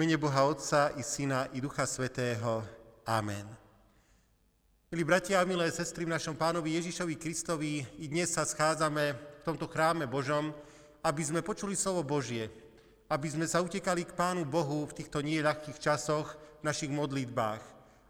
mene 0.00 0.16
Boha 0.16 0.48
Otca 0.48 0.96
i 0.96 1.04
Syna 1.04 1.52
i 1.52 1.60
Ducha 1.60 1.84
Svetého. 1.84 2.64
Amen. 3.04 3.44
Milí 4.88 5.04
bratia 5.04 5.36
a 5.36 5.44
milé 5.44 5.68
sestry 5.68 6.08
v 6.08 6.16
našom 6.16 6.32
pánovi 6.40 6.72
Ježišovi 6.80 7.20
Kristovi, 7.20 7.84
i 8.00 8.08
dnes 8.08 8.32
sa 8.32 8.48
schádzame 8.48 9.12
v 9.12 9.42
tomto 9.44 9.68
chráme 9.68 10.08
Božom, 10.08 10.56
aby 11.04 11.20
sme 11.20 11.44
počuli 11.44 11.76
slovo 11.76 12.00
Božie, 12.00 12.48
aby 13.12 13.28
sme 13.28 13.44
sa 13.44 13.60
utekali 13.60 14.08
k 14.08 14.16
Pánu 14.16 14.48
Bohu 14.48 14.88
v 14.88 14.96
týchto 15.04 15.20
nieľahkých 15.20 15.76
časoch 15.76 16.32
v 16.32 16.72
našich 16.72 16.88
modlitbách 16.88 17.60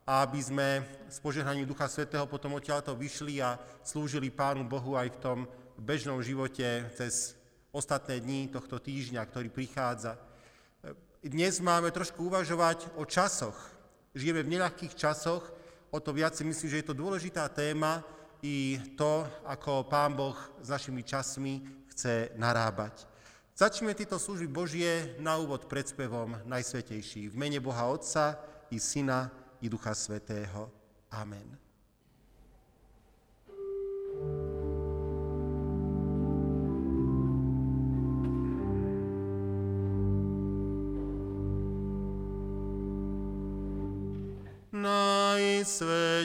a 0.06 0.22
aby 0.22 0.38
sme 0.38 0.86
s 1.10 1.18
požehnaním 1.18 1.66
Ducha 1.66 1.90
Svetého 1.90 2.22
potom 2.30 2.54
odtiaľto 2.54 2.94
vyšli 2.94 3.42
a 3.42 3.58
slúžili 3.82 4.30
Pánu 4.30 4.62
Bohu 4.62 4.94
aj 4.94 5.10
v 5.10 5.20
tom 5.26 5.38
bežnom 5.74 6.22
živote 6.22 6.86
cez 6.94 7.34
ostatné 7.74 8.22
dni 8.22 8.46
tohto 8.46 8.78
týždňa, 8.78 9.26
ktorý 9.26 9.50
prichádza. 9.50 10.29
Dnes 11.20 11.60
máme 11.60 11.92
trošku 11.92 12.32
uvažovať 12.32 12.96
o 12.96 13.04
časoch. 13.04 13.52
Žijeme 14.16 14.40
v 14.40 14.56
neľahkých 14.56 14.96
časoch, 14.96 15.52
o 15.92 16.00
to 16.00 16.16
viac 16.16 16.32
si 16.32 16.48
myslím, 16.48 16.72
že 16.72 16.80
je 16.80 16.88
to 16.88 16.96
dôležitá 16.96 17.44
téma 17.52 18.00
i 18.40 18.80
to, 18.96 19.28
ako 19.44 19.84
Pán 19.84 20.16
Boh 20.16 20.32
s 20.64 20.72
našimi 20.72 21.04
časmi 21.04 21.60
chce 21.92 22.32
narábať. 22.40 23.04
Začneme 23.52 23.92
tieto 23.92 24.16
služby 24.16 24.48
Božie 24.48 25.12
na 25.20 25.36
úvod 25.36 25.68
predspevom 25.68 26.40
Najsvetejší. 26.48 27.28
V 27.28 27.36
mene 27.36 27.60
Boha 27.60 27.84
Otca 27.92 28.40
i 28.72 28.80
Syna 28.80 29.28
i 29.60 29.68
Ducha 29.68 29.92
Svetého. 29.92 30.72
Amen. 31.12 31.59
Najsvetejší. 44.82 46.20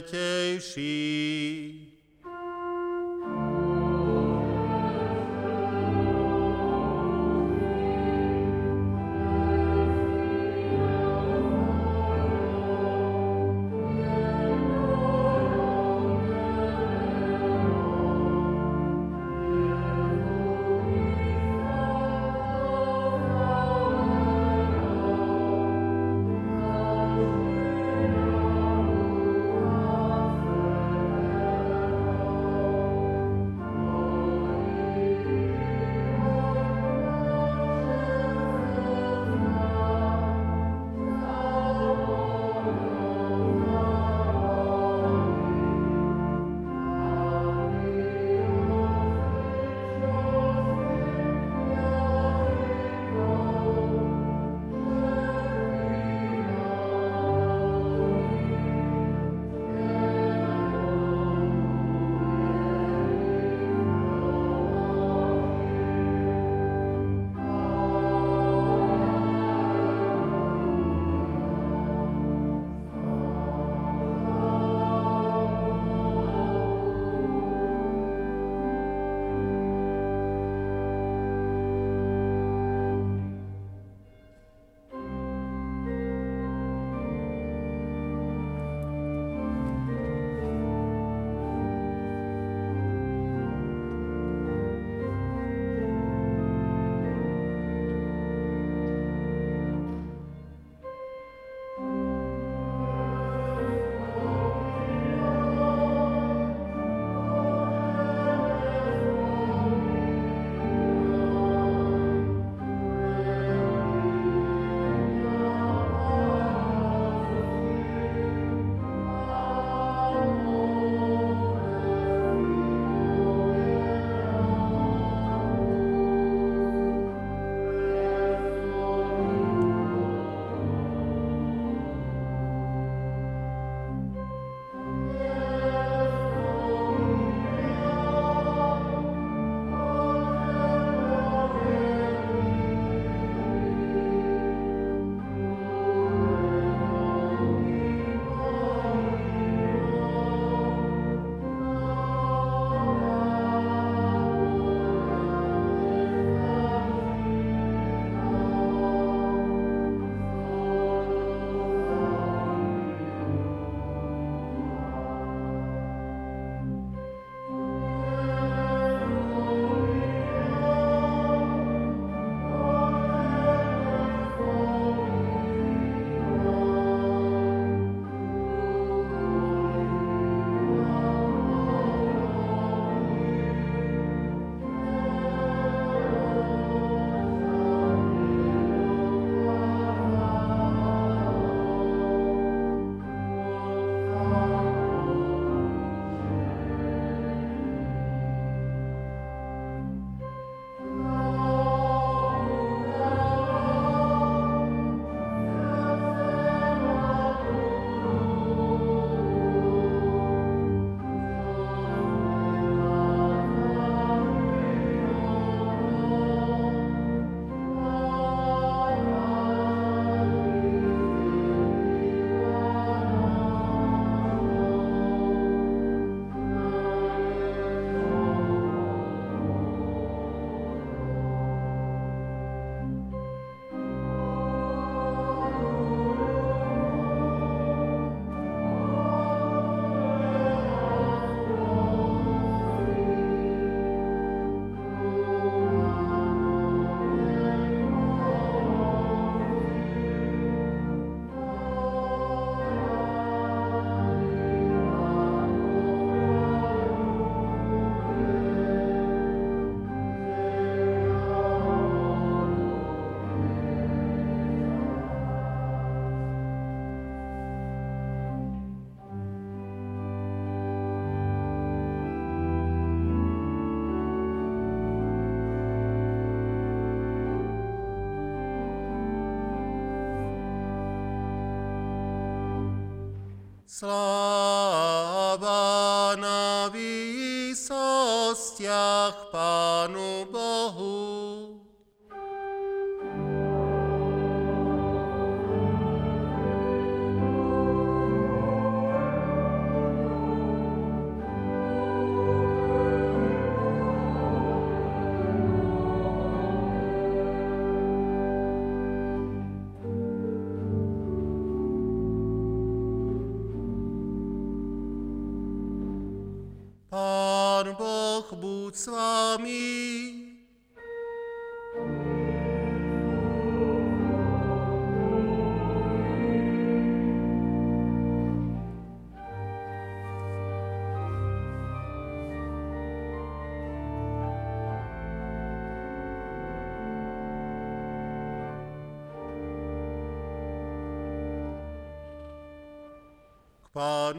Sláva 283.76 284.25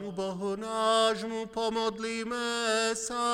Pánu 0.06 0.14
Bohu 0.14 0.54
nášmu 0.54 1.50
pomodlíme 1.50 2.94
sa. 2.94 3.26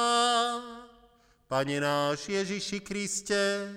Pane 1.45 1.77
náš 1.77 2.33
Ježiši 2.33 2.81
Kriste, 2.81 3.69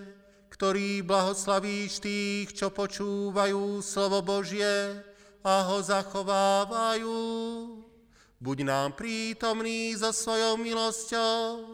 ktorý 0.48 1.04
blahoslavíš 1.04 2.00
tých, 2.00 2.56
čo 2.56 2.72
počúvajú 2.72 3.84
slovo 3.84 4.24
Božie 4.24 5.04
a 5.44 5.68
ho 5.68 5.84
zachovávajú. 5.84 7.20
Buď 8.40 8.58
nám 8.64 8.96
prítomný 8.96 9.92
so 10.00 10.16
svojou 10.16 10.56
milosťou, 10.56 11.68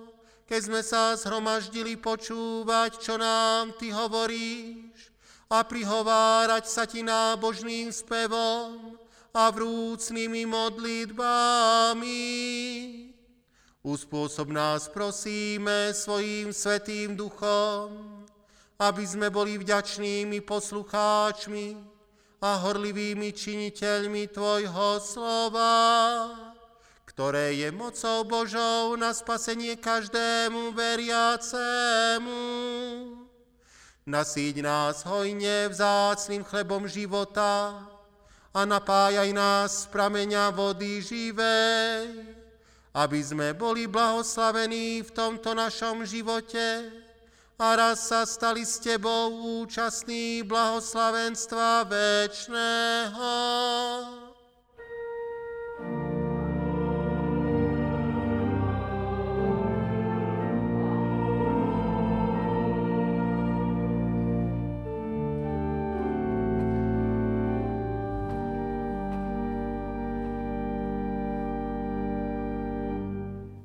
keď 0.49 0.59
sme 0.73 0.81
sa 0.81 1.13
zhromaždili 1.21 2.01
počúvať, 2.01 2.97
čo 2.97 3.21
nám 3.21 3.77
Ty 3.77 3.93
hovoríš 3.93 5.13
a 5.53 5.61
prihovárať 5.61 6.65
sa 6.65 6.89
Ti 6.89 7.05
nábožným 7.05 7.93
spevom 7.93 8.97
a 9.31 9.47
vrúcnými 9.51 10.43
modlitbami. 10.43 12.19
Uspôsob 13.81 14.53
nás 14.53 14.85
prosíme 14.91 15.89
svojím 15.95 16.53
svetým 16.53 17.17
duchom, 17.17 18.21
aby 18.77 19.03
sme 19.07 19.33
boli 19.33 19.57
vďačnými 19.57 20.43
poslucháčmi 20.45 21.77
a 22.41 22.51
horlivými 22.61 23.33
činiteľmi 23.33 24.29
Tvojho 24.29 25.01
slova, 25.01 26.29
ktoré 27.09 27.57
je 27.57 27.69
mocou 27.73 28.21
Božou 28.25 28.93
na 28.97 29.13
spasenie 29.13 29.77
každému 29.77 30.73
veriacému. 30.77 32.41
Nasíť 34.05 34.65
nás 34.65 35.05
hojne 35.05 35.69
vzácným 35.69 36.41
chlebom 36.41 36.89
života 36.89 37.81
a 38.51 38.67
napájaj 38.67 39.31
nás 39.31 39.87
z 39.87 39.95
prameňa 39.95 40.51
vody 40.51 40.99
živej, 40.99 42.27
aby 42.91 43.19
sme 43.23 43.55
boli 43.55 43.87
blahoslavení 43.87 45.07
v 45.07 45.11
tomto 45.15 45.55
našom 45.55 46.03
živote 46.03 46.91
a 47.61 47.67
raz 47.77 48.11
sa 48.11 48.27
stali 48.27 48.67
s 48.67 48.81
Tebou 48.81 49.31
účastní 49.63 50.43
blahoslavenstva 50.43 51.87
večného. 51.87 53.31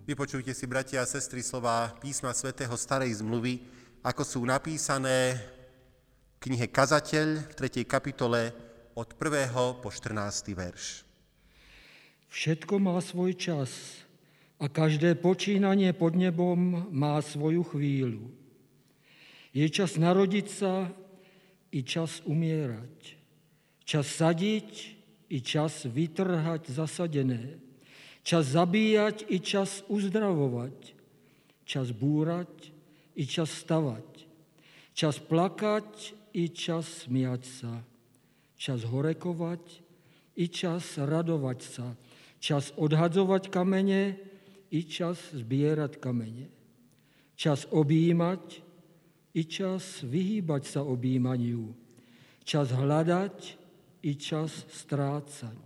Vypočujte 0.06 0.54
si, 0.54 0.70
bratia 0.70 1.02
a 1.02 1.10
sestry, 1.10 1.42
slova 1.42 1.90
písma 1.98 2.30
svätého 2.30 2.70
Starej 2.78 3.18
zmluvy, 3.18 3.58
ako 4.06 4.22
sú 4.22 4.40
napísané 4.46 5.34
v 6.38 6.46
knihe 6.46 6.70
Kazateľ 6.70 7.50
v 7.50 7.54
3. 7.58 7.82
kapitole 7.82 8.54
od 8.94 9.18
1. 9.18 9.50
po 9.82 9.90
14. 9.90 10.54
verš. 10.54 11.02
Všetko 12.30 12.78
má 12.78 12.94
svoj 13.02 13.34
čas 13.34 13.98
a 14.62 14.70
každé 14.70 15.18
počínanie 15.18 15.90
pod 15.90 16.14
nebom 16.14 16.86
má 16.94 17.18
svoju 17.18 17.66
chvíľu. 17.66 18.30
Je 19.50 19.66
čas 19.75 19.98
narodiť 19.98 20.46
sa 20.46 20.86
i 21.75 21.82
čas 21.82 22.22
umierať. 22.22 23.18
Čas 23.82 24.06
sadiť 24.22 24.70
i 25.34 25.42
čas 25.42 25.82
vytrhať 25.82 26.70
zasadené 26.70 27.65
Čas 28.26 28.59
zabíjať 28.59 29.30
i 29.30 29.38
čas 29.38 29.87
uzdravovať. 29.87 30.99
Čas 31.62 31.95
búrať 31.95 32.75
i 33.14 33.23
čas 33.23 33.54
stavať. 33.54 34.26
Čas 34.90 35.23
plakať 35.23 36.11
i 36.35 36.50
čas 36.50 37.06
smiať 37.06 37.42
sa. 37.47 37.87
Čas 38.59 38.83
horekovať 38.83 39.62
i 40.42 40.50
čas 40.50 40.99
radovať 40.99 41.61
sa. 41.62 41.95
Čas 42.42 42.75
odhadzovať 42.75 43.47
kamene 43.47 44.18
i 44.75 44.83
čas 44.83 45.23
zbierať 45.30 46.02
kamene. 46.02 46.50
Čas 47.38 47.71
objímať 47.71 48.59
i 49.38 49.47
čas 49.47 50.02
vyhýbať 50.02 50.66
sa 50.66 50.83
objímaniu. 50.83 51.71
Čas 52.42 52.75
hľadať 52.75 53.38
i 54.02 54.18
čas 54.18 54.66
strácať 54.75 55.65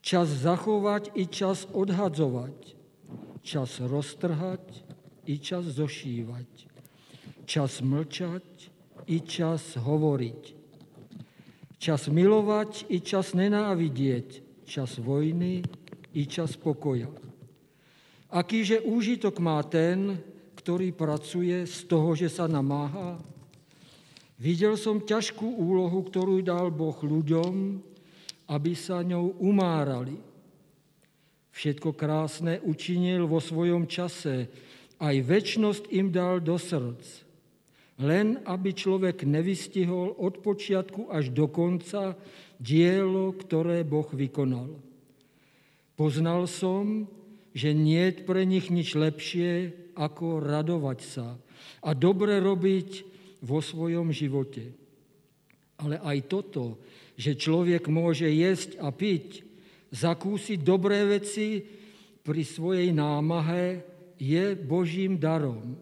Čas 0.00 0.32
zachovať 0.32 1.12
i 1.12 1.28
čas 1.28 1.68
odhadzovať. 1.76 2.76
Čas 3.44 3.80
roztrhať 3.84 4.64
i 5.28 5.36
čas 5.36 5.68
zošívať. 5.76 6.50
Čas 7.44 7.84
mlčať 7.84 8.72
i 9.08 9.20
čas 9.20 9.76
hovoriť. 9.76 10.42
Čas 11.80 12.08
milovať 12.08 12.88
i 12.88 13.00
čas 13.04 13.36
nenávidieť. 13.36 14.44
Čas 14.64 14.96
vojny 15.00 15.64
i 16.16 16.22
čas 16.24 16.56
pokoja. 16.56 17.10
Akýže 18.30 18.86
úžitok 18.86 19.42
má 19.42 19.58
ten, 19.66 20.14
ktorý 20.54 20.94
pracuje 20.94 21.66
z 21.66 21.78
toho, 21.90 22.14
že 22.14 22.30
sa 22.30 22.46
namáha? 22.46 23.18
Videl 24.38 24.78
som 24.78 25.02
ťažkú 25.02 25.44
úlohu, 25.44 26.06
ktorú 26.06 26.40
dal 26.40 26.70
Boh 26.70 26.94
ľuďom, 26.94 27.82
aby 28.50 28.74
sa 28.74 29.06
ňou 29.06 29.38
umárali. 29.38 30.18
Všetko 31.54 31.94
krásne 31.94 32.58
učinil 32.66 33.30
vo 33.30 33.38
svojom 33.38 33.86
čase, 33.86 34.50
aj 34.98 35.16
väčnosť 35.22 35.84
im 35.94 36.10
dal 36.10 36.42
do 36.42 36.58
srdc. 36.58 37.30
Len 38.00 38.42
aby 38.48 38.74
človek 38.74 39.28
nevystihol 39.28 40.16
od 40.18 40.40
počiatku 40.42 41.12
až 41.12 41.30
do 41.30 41.46
konca 41.46 42.16
dielo, 42.56 43.32
ktoré 43.36 43.84
Boh 43.86 44.08
vykonal. 44.08 44.72
Poznal 46.00 46.48
som, 46.48 47.04
že 47.52 47.76
nie 47.76 48.08
je 48.08 48.24
pre 48.24 48.48
nich 48.48 48.72
nič 48.72 48.96
lepšie, 48.96 49.76
ako 50.00 50.40
radovať 50.40 50.98
sa 51.04 51.36
a 51.84 51.90
dobre 51.92 52.40
robiť 52.40 53.04
vo 53.44 53.60
svojom 53.60 54.08
živote. 54.16 54.72
Ale 55.76 56.00
aj 56.00 56.18
toto 56.28 56.80
že 57.20 57.36
človek 57.36 57.84
môže 57.92 58.24
jesť 58.32 58.80
a 58.80 58.88
piť, 58.88 59.44
zakúsiť 59.92 60.64
dobré 60.64 61.04
veci 61.04 61.60
pri 62.24 62.40
svojej 62.40 62.96
námahe, 62.96 63.84
je 64.16 64.56
Božím 64.56 65.20
darom. 65.20 65.76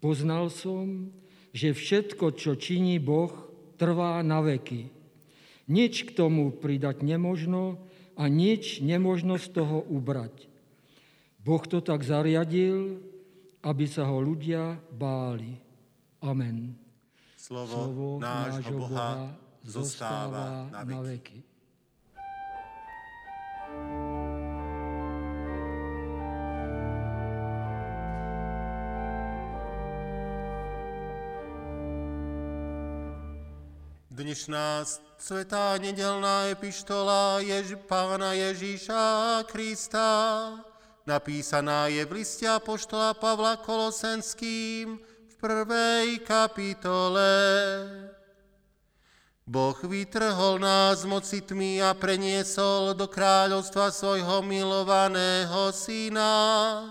Poznal 0.00 0.48
som, 0.48 1.12
že 1.52 1.76
všetko, 1.76 2.32
čo 2.40 2.56
činí 2.56 2.96
Boh, 2.96 3.32
trvá 3.76 4.24
na 4.24 4.40
veky. 4.40 4.88
Nič 5.68 6.08
k 6.08 6.10
tomu 6.16 6.56
pridať 6.56 7.04
nemožno 7.04 7.76
a 8.16 8.24
nič 8.28 8.80
nemožno 8.80 9.36
z 9.36 9.48
toho 9.52 9.84
ubrať. 9.92 10.48
Boh 11.40 11.64
to 11.64 11.84
tak 11.84 12.00
zariadil, 12.00 13.00
aby 13.60 13.84
sa 13.84 14.08
ho 14.08 14.20
ľudia 14.20 14.80
báli. 14.88 15.56
Amen. 16.24 16.76
Slovo, 17.36 17.68
Slovo 17.68 18.08
nášho 18.20 18.76
Boha 18.76 19.32
zostáva 19.64 20.68
na 20.72 20.84
veky. 20.84 21.42
Dnešná 34.10 34.84
svetá 35.16 35.80
nedelná 35.80 36.52
epištola 36.52 37.40
Jež, 37.40 37.80
Pána 37.88 38.36
Ježíša 38.36 39.40
Krista 39.48 40.60
napísaná 41.10 41.90
je 41.90 42.06
v 42.06 42.22
liste 42.22 42.46
Apoštola 42.46 43.18
Pavla 43.18 43.56
Kolosenským 43.58 45.00
v 45.02 45.34
prvej 45.40 46.22
kapitole. 46.22 47.32
Boh 49.50 49.74
vytrhol 49.82 50.62
nás 50.62 51.02
moci 51.02 51.42
tmy 51.42 51.82
a 51.82 51.90
preniesol 51.90 52.94
do 52.94 53.10
kráľovstva 53.10 53.90
svojho 53.90 54.46
milovaného 54.46 55.74
syna. 55.74 56.86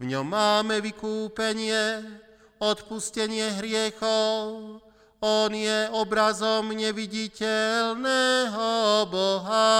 V 0.00 0.08
ňom 0.08 0.24
máme 0.24 0.80
vykúpenie, 0.80 2.00
odpustenie 2.56 3.60
hriechov, 3.60 4.80
on 5.20 5.50
je 5.52 5.92
obrazom 5.92 6.72
neviditeľného 6.72 8.72
Boha, 9.12 9.76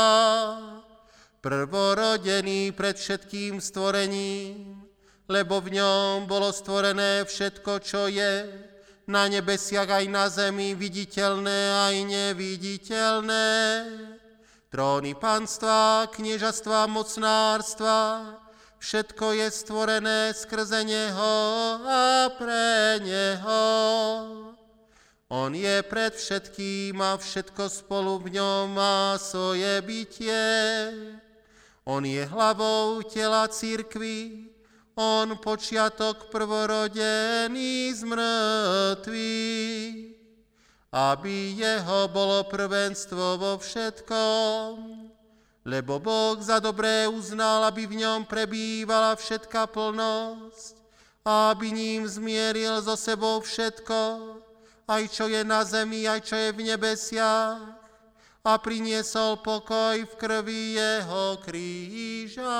prvorodený 1.40 2.76
pred 2.76 3.00
všetkým 3.00 3.56
stvorením, 3.56 4.84
lebo 5.32 5.64
v 5.64 5.80
ňom 5.80 6.28
bolo 6.28 6.52
stvorené 6.52 7.24
všetko, 7.24 7.80
čo 7.80 8.12
je, 8.12 8.68
na 9.06 9.26
nebesiach 9.26 9.88
aj 9.88 10.04
na 10.06 10.26
zemi, 10.30 10.74
viditeľné 10.78 11.60
aj 11.90 11.94
neviditeľné. 12.06 13.48
Tróny 14.72 15.12
panstva, 15.12 16.08
kniežastva, 16.08 16.88
mocnárstva, 16.88 18.24
všetko 18.80 19.36
je 19.36 19.46
stvorené 19.52 20.20
skrze 20.32 20.80
Neho 20.86 21.36
a 21.84 22.32
pre 22.34 23.02
Neho. 23.04 23.64
On 25.32 25.48
je 25.48 25.80
pred 25.88 26.12
všetkým 26.12 27.00
a 27.00 27.16
všetko 27.16 27.68
spolu 27.72 28.20
v 28.20 28.36
ňom 28.36 28.76
má 28.76 29.16
svoje 29.16 29.80
bytie. 29.80 30.44
On 31.88 32.04
je 32.04 32.20
hlavou 32.28 33.00
tela 33.08 33.48
církvy, 33.48 34.51
on 34.96 35.36
počiatok 35.40 36.28
prvorodený 36.28 37.92
z 37.96 38.00
mŕtvych, 38.04 39.96
aby 40.92 41.36
jeho 41.56 42.00
bolo 42.12 42.44
prvenstvo 42.48 43.40
vo 43.40 43.52
všetkom. 43.56 44.72
Lebo 45.62 46.02
Boh 46.02 46.42
za 46.42 46.58
dobré 46.58 47.06
uznal, 47.06 47.62
aby 47.70 47.86
v 47.86 48.02
ňom 48.02 48.26
prebývala 48.26 49.14
všetká 49.14 49.70
plnosť, 49.70 50.74
aby 51.22 51.70
ním 51.70 52.02
zmieril 52.02 52.82
so 52.82 52.98
sebou 52.98 53.38
všetko, 53.38 53.98
aj 54.90 55.02
čo 55.06 55.30
je 55.30 55.46
na 55.46 55.62
zemi, 55.62 56.10
aj 56.10 56.20
čo 56.26 56.34
je 56.34 56.50
v 56.50 56.66
nebesiach 56.66 57.82
a 58.42 58.58
priniesol 58.58 59.38
pokoj 59.38 60.02
v 60.02 60.12
krvi 60.18 60.74
jeho 60.74 61.38
kríža. 61.46 62.58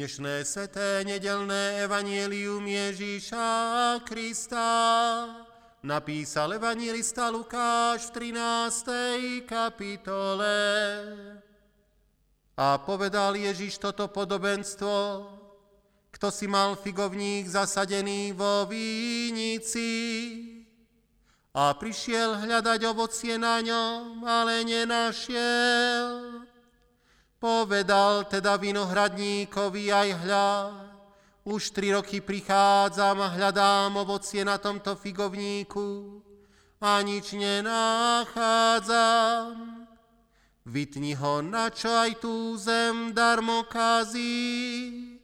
Dnešné 0.00 0.48
sveté 0.48 1.04
nedelné 1.04 1.84
evanielium 1.84 2.64
Ježíša 2.64 4.00
Krista 4.08 4.64
napísal 5.84 6.56
evangelista 6.56 7.28
Lukáš 7.28 8.08
v 8.08 8.32
13. 8.32 9.44
kapitole. 9.44 10.56
A 12.56 12.80
povedal 12.80 13.36
Ježíš 13.36 13.76
toto 13.76 14.08
podobenstvo, 14.08 14.96
kto 16.16 16.32
si 16.32 16.48
mal 16.48 16.80
figovník 16.80 17.44
zasadený 17.44 18.32
vo 18.32 18.64
vínici 18.64 19.84
a 21.52 21.76
prišiel 21.76 22.40
hľadať 22.40 22.80
ovocie 22.88 23.36
na 23.36 23.60
ňom, 23.60 24.24
ale 24.24 24.64
nenašiel. 24.64 26.48
Povedal 27.40 28.28
teda 28.28 28.60
vinohradníkovi 28.60 29.88
aj 29.88 30.08
hľa, 30.12 30.76
už 31.48 31.72
tri 31.72 31.88
roky 31.88 32.20
prichádzam 32.20 33.16
a 33.16 33.32
hľadám 33.32 33.96
ovocie 33.96 34.44
na 34.44 34.60
tomto 34.60 34.92
figovníku 34.92 36.20
a 36.84 37.00
nič 37.00 37.32
nenachádzam. 37.32 38.68
Vytni 40.68 41.16
ho, 41.16 41.40
na 41.40 41.72
čo 41.72 41.88
aj 41.88 42.20
tú 42.20 42.60
zem 42.60 43.16
darmo 43.16 43.64
kazí. 43.64 45.16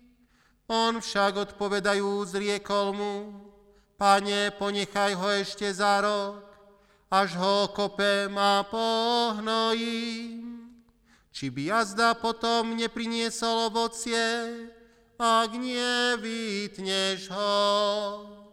On 0.72 0.96
však 0.96 1.52
odpovedajú 1.52 2.24
zriekol 2.24 2.96
mu, 2.96 3.44
pane, 4.00 4.57
ponechaj 4.57 5.12
ho 5.12 5.29
ešte 5.37 5.68
za 5.68 6.00
rok, 6.00 6.48
až 7.12 7.37
ho 7.37 7.68
kopem 7.76 8.33
a 8.40 8.64
pohnojím 8.64 10.45
či 11.37 11.53
by 11.53 11.68
jazda 11.68 12.16
potom 12.16 12.72
nepriniesol 12.72 13.68
ovocie, 13.68 14.57
ak 15.20 15.53
nevytneš 15.53 17.29
ho. 17.29 18.45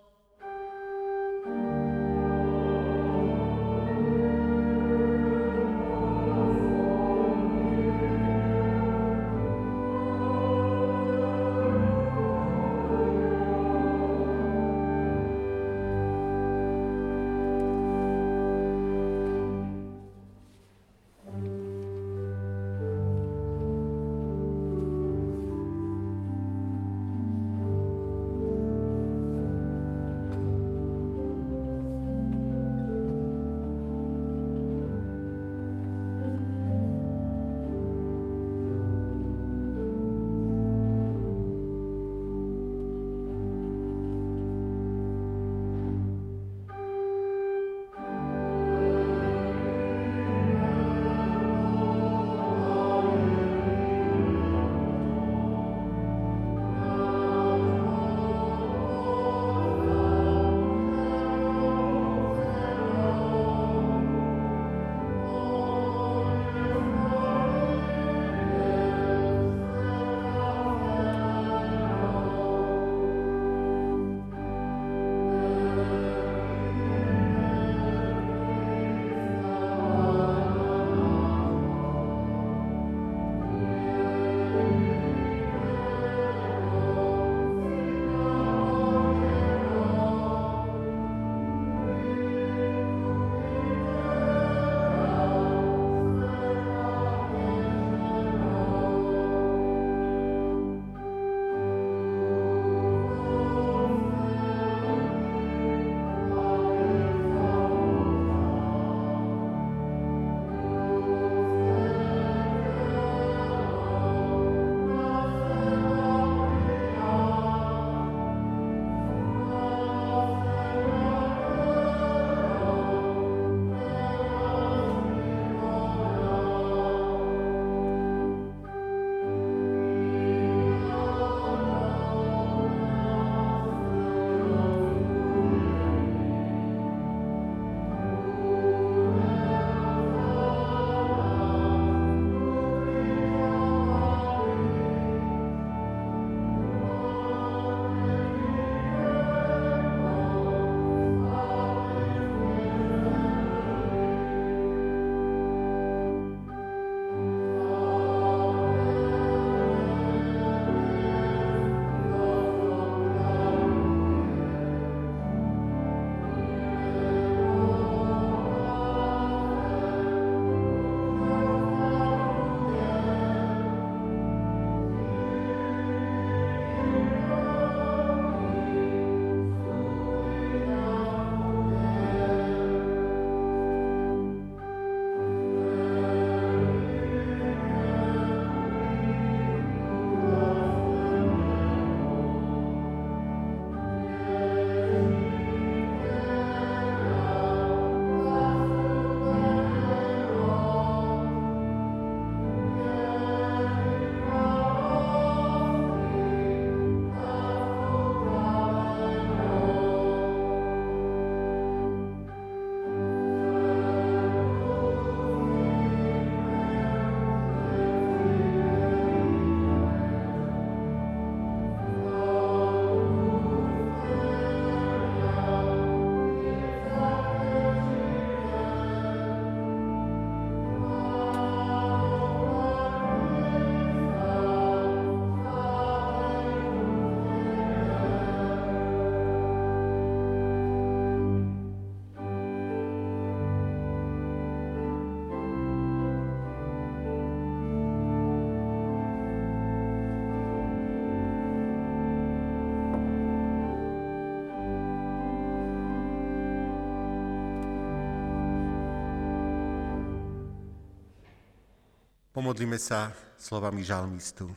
Pomodlíme 262.43 262.75
sa 262.75 263.15
slovami 263.39 263.87
žalmistu. 263.87 264.51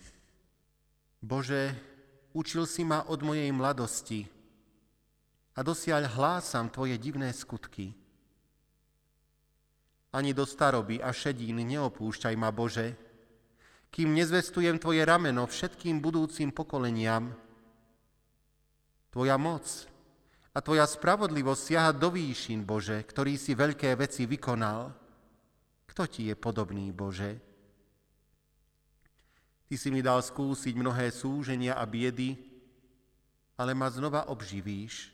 Bože, 1.22 1.70
učil 2.34 2.66
si 2.66 2.82
ma 2.82 3.06
od 3.06 3.22
mojej 3.22 3.46
mladosti 3.54 4.26
a 5.54 5.62
dosiaľ 5.62 6.10
hlásam 6.10 6.66
Tvoje 6.66 6.98
divné 6.98 7.30
skutky. 7.30 7.94
Ani 10.10 10.34
do 10.34 10.42
staroby 10.42 10.98
a 10.98 11.14
šedín 11.14 11.62
neopúšťaj 11.62 12.34
ma, 12.34 12.50
Bože, 12.50 12.98
kým 13.94 14.18
nezvestujem 14.18 14.82
Tvoje 14.82 15.06
rameno 15.06 15.46
všetkým 15.46 16.02
budúcim 16.02 16.50
pokoleniam. 16.50 17.38
Tvoja 19.14 19.38
moc 19.38 19.62
a 20.50 20.58
Tvoja 20.58 20.90
spravodlivosť 20.90 21.62
siaha 21.62 21.94
do 21.94 22.10
výšin, 22.10 22.66
Bože, 22.66 23.06
ktorý 23.06 23.38
si 23.38 23.54
veľké 23.54 23.94
veci 23.94 24.26
vykonal. 24.26 24.90
Kto 25.86 26.02
Ti 26.10 26.22
je 26.26 26.34
podobný, 26.34 26.90
Bože? 26.90 27.45
Ty 29.66 29.74
si 29.74 29.88
mi 29.90 29.98
dal 29.98 30.22
skúsiť 30.22 30.78
mnohé 30.78 31.10
súženia 31.10 31.74
a 31.74 31.82
biedy, 31.82 32.38
ale 33.58 33.74
ma 33.74 33.90
znova 33.90 34.30
obživíš 34.30 35.10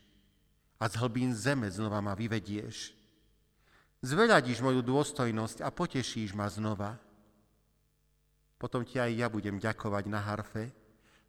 a 0.76 0.90
z 0.90 0.98
hlbín 1.00 1.32
zeme 1.32 1.70
znova 1.70 2.02
ma 2.04 2.12
vyvedieš. 2.12 2.92
Zveľadíš 4.02 4.60
moju 4.60 4.82
dôstojnosť 4.82 5.62
a 5.62 5.70
potešíš 5.70 6.34
ma 6.34 6.50
znova. 6.50 6.98
Potom 8.58 8.82
ti 8.82 8.98
aj 8.98 9.14
ja 9.14 9.26
budem 9.30 9.62
ďakovať 9.62 10.04
na 10.10 10.20
harfe 10.20 10.74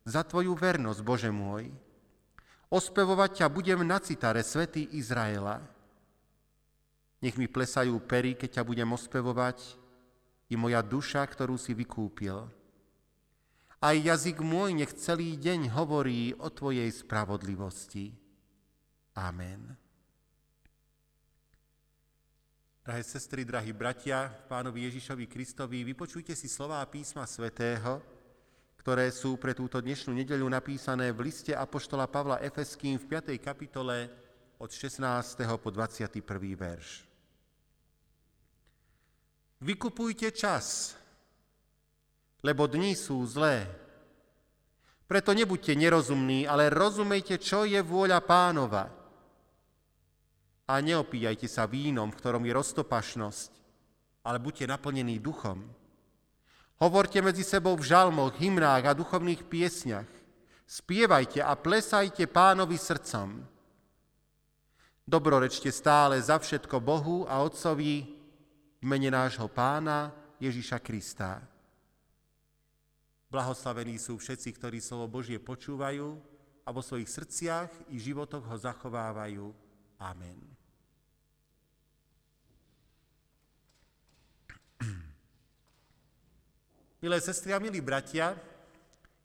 za 0.04 0.26
tvoju 0.26 0.52
vernosť, 0.58 1.00
Bože 1.06 1.32
môj. 1.32 1.72
Ospevovať 2.74 3.46
ťa 3.46 3.48
budem 3.48 3.86
na 3.86 4.02
citare, 4.02 4.42
Svetý 4.42 4.90
Izraela. 4.98 5.62
Nech 7.24 7.38
mi 7.40 7.48
plesajú 7.48 7.94
pery, 8.04 8.36
keď 8.36 8.60
ťa 8.60 8.64
budem 8.68 8.90
ospevovať, 8.92 9.80
i 10.52 10.60
moja 10.60 10.84
duša, 10.84 11.24
ktorú 11.24 11.56
si 11.56 11.72
vykúpil. 11.72 12.63
Aj 13.84 14.00
jazyk 14.00 14.40
môj 14.40 14.80
nech 14.80 14.96
celý 14.96 15.36
deň 15.36 15.76
hovorí 15.76 16.32
o 16.40 16.48
Tvojej 16.48 16.88
spravodlivosti. 16.88 18.16
Amen. 19.20 19.76
Drahé 22.80 23.04
sestry, 23.04 23.44
drahí 23.44 23.76
bratia, 23.76 24.32
pánovi 24.48 24.88
Ježišovi 24.88 25.28
Kristovi, 25.28 25.84
vypočujte 25.84 26.32
si 26.32 26.48
slová 26.48 26.80
písma 26.88 27.28
svätého, 27.28 28.00
ktoré 28.80 29.12
sú 29.12 29.36
pre 29.36 29.52
túto 29.52 29.84
dnešnú 29.84 30.16
nedeľu 30.16 30.48
napísané 30.48 31.12
v 31.12 31.28
liste 31.28 31.52
Apoštola 31.52 32.08
Pavla 32.08 32.40
Efeským 32.40 32.96
v 32.96 33.20
5. 33.20 33.36
kapitole 33.44 34.08
od 34.64 34.72
16. 34.72 35.04
po 35.60 35.70
21. 35.76 36.24
verš. 36.56 37.04
Vykupujte 39.60 40.32
čas, 40.32 40.96
lebo 42.44 42.68
dni 42.68 42.92
sú 42.94 43.24
zlé. 43.24 43.66
Preto 45.08 45.32
nebuďte 45.32 45.80
nerozumní, 45.80 46.44
ale 46.44 46.68
rozumejte, 46.68 47.40
čo 47.40 47.64
je 47.64 47.80
vôľa 47.80 48.20
pánova. 48.24 48.92
A 50.68 50.80
neopíjajte 50.80 51.48
sa 51.48 51.68
vínom, 51.68 52.12
v 52.12 52.18
ktorom 52.20 52.44
je 52.44 52.54
roztopašnosť, 52.56 53.52
ale 54.28 54.38
buďte 54.40 54.68
naplnení 54.68 55.20
duchom. 55.20 55.64
Hovorte 56.80 57.24
medzi 57.24 57.48
sebou 57.48 57.80
v 57.80 57.88
žalmoch, 57.88 58.36
hymnách 58.36 58.84
a 58.92 58.98
duchovných 58.98 59.48
piesňach. 59.48 60.10
Spievajte 60.68 61.44
a 61.44 61.56
plesajte 61.56 62.28
pánovi 62.28 62.76
srdcom. 62.80 63.44
Dobrorečte 65.04 65.68
stále 65.72 66.16
za 66.24 66.40
všetko 66.40 66.80
Bohu 66.80 67.28
a 67.28 67.44
Otcovi 67.44 68.08
v 68.80 68.86
mene 68.88 69.12
nášho 69.12 69.52
pána 69.52 70.16
Ježiša 70.40 70.80
Krista. 70.80 71.53
Blahoslavení 73.34 73.98
sú 73.98 74.22
všetci, 74.22 74.54
ktorí 74.62 74.78
slovo 74.78 75.10
Božie 75.10 75.42
počúvajú 75.42 76.22
a 76.62 76.70
vo 76.70 76.86
svojich 76.86 77.10
srdciach 77.10 77.90
i 77.90 77.98
životoch 77.98 78.46
ho 78.46 78.54
zachovávajú. 78.62 79.50
Amen. 79.98 80.38
Milé 87.02 87.18
sestry 87.26 87.58
a 87.58 87.60
milí 87.60 87.82
bratia, 87.82 88.38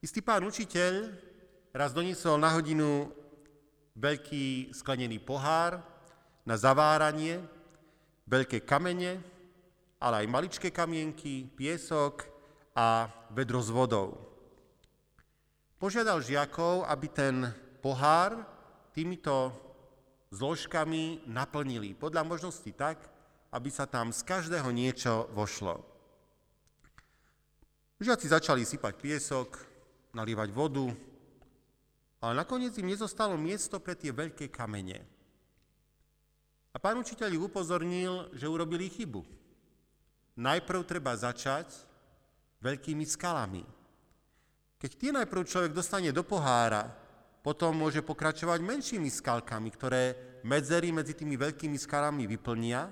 istý 0.01 0.25
pán 0.25 0.41
učiteľ 0.41 1.13
raz 1.77 1.93
doniesol 1.93 2.41
na 2.41 2.49
hodinu 2.57 3.13
veľký 3.93 4.73
sklenený 4.73 5.21
pohár 5.21 5.85
na 6.49 6.57
zaváranie, 6.57 7.45
veľké 8.25 8.65
kamene, 8.65 9.21
ale 10.01 10.25
aj 10.25 10.33
maličké 10.33 10.73
kamienky, 10.73 11.45
piesok, 11.53 12.38
a 12.79 13.11
vedro 13.35 13.59
s 13.59 13.75
vodou. 13.75 14.15
Požiadal 15.83 16.23
žiakov, 16.23 16.87
aby 16.87 17.11
ten 17.11 17.51
pohár 17.83 18.39
týmito 18.95 19.51
zložkami 20.31 21.27
naplnili. 21.27 21.99
Podľa 21.99 22.23
možnosti 22.23 22.71
tak, 22.79 23.03
aby 23.51 23.67
sa 23.67 23.91
tam 23.91 24.15
z 24.15 24.23
každého 24.23 24.71
niečo 24.71 25.27
vošlo. 25.35 25.83
Žiaci 27.99 28.31
začali 28.31 28.63
sypať 28.63 28.95
piesok, 28.95 29.59
nalievať 30.15 30.55
vodu, 30.55 30.87
ale 32.23 32.33
nakoniec 32.39 32.79
im 32.79 32.95
nezostalo 32.95 33.35
miesto 33.35 33.83
pre 33.83 33.99
tie 33.99 34.15
veľké 34.15 34.55
kamene. 34.55 35.03
A 36.71 36.79
pán 36.79 36.95
učiteľ 36.95 37.27
ich 37.35 37.43
upozornil, 37.43 38.31
že 38.39 38.47
urobili 38.47 38.87
chybu. 38.87 39.27
Najprv 40.39 40.87
treba 40.87 41.19
začať 41.19 41.88
veľkými 42.63 43.05
skalami. 43.07 43.63
Keď 44.79 44.91
tie 44.95 45.11
najprv 45.11 45.43
človek 45.43 45.73
dostane 45.75 46.15
do 46.15 46.23
pohára, 46.23 46.87
potom 47.43 47.75
môže 47.75 48.03
pokračovať 48.03 48.63
menšími 48.63 49.11
skalkami, 49.11 49.69
ktoré 49.75 50.03
medzery 50.47 50.95
medzi 50.95 51.19
tými 51.19 51.35
veľkými 51.35 51.79
skalami 51.79 52.27
vyplnia, 52.31 52.87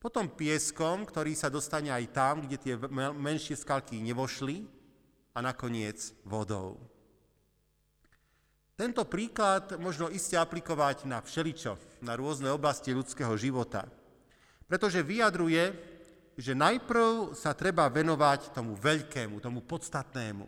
potom 0.00 0.32
pieskom, 0.32 1.04
ktorý 1.04 1.36
sa 1.36 1.52
dostane 1.52 1.92
aj 1.92 2.04
tam, 2.10 2.34
kde 2.42 2.56
tie 2.56 2.74
menšie 3.14 3.54
skalky 3.54 4.00
nevošli, 4.00 4.80
a 5.34 5.38
nakoniec 5.38 5.98
vodou. 6.26 6.78
Tento 8.74 9.04
príklad 9.04 9.76
možno 9.76 10.08
iste 10.08 10.40
aplikovať 10.40 11.04
na 11.04 11.20
všeličo, 11.20 12.00
na 12.00 12.16
rôzne 12.16 12.48
oblasti 12.48 12.96
ľudského 12.96 13.36
života, 13.36 13.84
pretože 14.64 15.04
vyjadruje 15.04 15.76
že 16.38 16.54
najprv 16.54 17.34
sa 17.34 17.54
treba 17.54 17.90
venovať 17.90 18.54
tomu 18.54 18.78
veľkému, 18.78 19.42
tomu 19.42 19.62
podstatnému. 19.64 20.46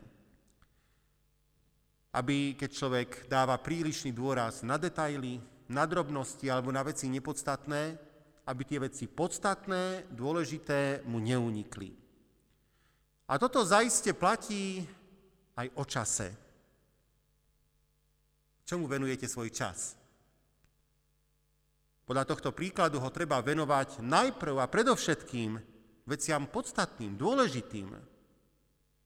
Aby 2.12 2.54
keď 2.54 2.70
človek 2.70 3.08
dáva 3.26 3.56
prílišný 3.56 4.12
dôraz 4.12 4.60
na 4.60 4.76
detaily, 4.76 5.40
na 5.72 5.88
drobnosti 5.88 6.44
alebo 6.46 6.68
na 6.68 6.84
veci 6.84 7.08
nepodstatné, 7.08 7.96
aby 8.44 8.62
tie 8.66 8.78
veci 8.82 9.08
podstatné, 9.08 10.12
dôležité 10.12 11.06
mu 11.08 11.22
neunikli. 11.22 11.94
A 13.30 13.38
toto 13.40 13.64
zaiste 13.64 14.12
platí 14.12 14.84
aj 15.56 15.66
o 15.78 15.84
čase. 15.88 16.28
Čomu 18.68 18.84
venujete 18.84 19.24
svoj 19.24 19.48
čas? 19.48 19.96
Podľa 22.02 22.28
tohto 22.28 22.50
príkladu 22.52 22.98
ho 22.98 23.08
treba 23.14 23.40
venovať 23.40 24.02
najprv 24.02 24.58
a 24.58 24.66
predovšetkým 24.66 25.71
veciam 26.06 26.46
podstatným, 26.50 27.14
dôležitým 27.14 27.88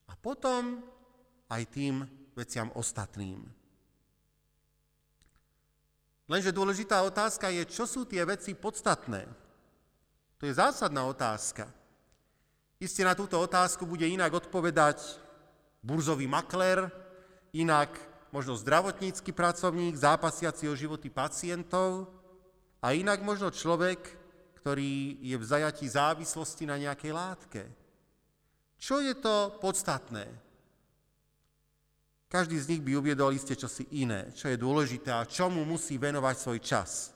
a 0.06 0.12
potom 0.16 0.80
aj 1.52 1.62
tým 1.70 2.04
veciam 2.36 2.72
ostatným. 2.74 3.44
Lenže 6.26 6.50
dôležitá 6.50 7.06
otázka 7.06 7.54
je, 7.54 7.62
čo 7.70 7.86
sú 7.86 8.02
tie 8.02 8.26
veci 8.26 8.58
podstatné. 8.58 9.22
To 10.36 10.42
je 10.44 10.52
zásadná 10.52 11.06
otázka. 11.06 11.70
Isté 12.82 13.06
na 13.06 13.16
túto 13.16 13.38
otázku 13.40 13.86
bude 13.86 14.04
inak 14.04 14.34
odpovedať 14.34 15.22
burzový 15.80 16.26
makler, 16.28 16.90
inak 17.54 17.94
možno 18.34 18.58
zdravotnícky 18.58 19.32
pracovník, 19.32 19.96
zápasiaci 19.96 20.68
o 20.68 20.76
životy 20.76 21.08
pacientov 21.08 22.10
a 22.82 22.92
inak 22.92 23.22
možno 23.24 23.48
človek, 23.48 24.25
ktorý 24.66 25.22
je 25.22 25.38
v 25.38 25.46
zajatí 25.46 25.86
závislosti 25.86 26.66
na 26.66 26.74
nejakej 26.74 27.14
látke. 27.14 27.62
Čo 28.74 28.98
je 28.98 29.14
to 29.14 29.62
podstatné? 29.62 30.26
Každý 32.26 32.58
z 32.58 32.74
nich 32.74 32.82
by 32.82 32.98
uviedol 32.98 33.30
iste 33.30 33.54
čosi 33.54 33.86
iné, 33.94 34.34
čo 34.34 34.50
je 34.50 34.58
dôležité 34.58 35.14
a 35.14 35.22
čomu 35.22 35.62
musí 35.62 36.02
venovať 36.02 36.34
svoj 36.34 36.58
čas. 36.58 37.14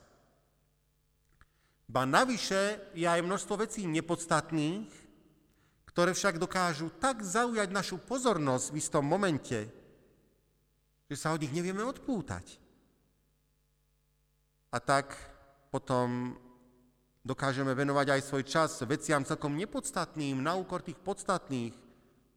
Ba 1.91 2.07
navyše 2.07 2.95
je 2.95 3.03
aj 3.03 3.19
množstvo 3.19 3.67
vecí 3.67 3.83
nepodstatných, 3.83 4.87
ktoré 5.91 6.15
však 6.15 6.39
dokážu 6.39 6.87
tak 7.03 7.19
zaujať 7.19 7.67
našu 7.67 7.99
pozornosť 7.99 8.71
v 8.71 8.79
istom 8.79 9.03
momente, 9.03 9.67
že 11.11 11.19
sa 11.19 11.35
od 11.35 11.43
nich 11.43 11.51
nevieme 11.51 11.83
odpútať. 11.83 12.47
A 14.71 14.79
tak 14.79 15.19
potom 15.67 16.39
dokážeme 17.21 17.71
venovať 17.77 18.17
aj 18.17 18.21
svoj 18.25 18.43
čas 18.45 18.81
veciam 18.85 19.21
celkom 19.21 19.53
nepodstatným, 19.53 20.41
na 20.41 20.57
úkor 20.57 20.81
tých 20.81 20.97
podstatných, 20.97 21.73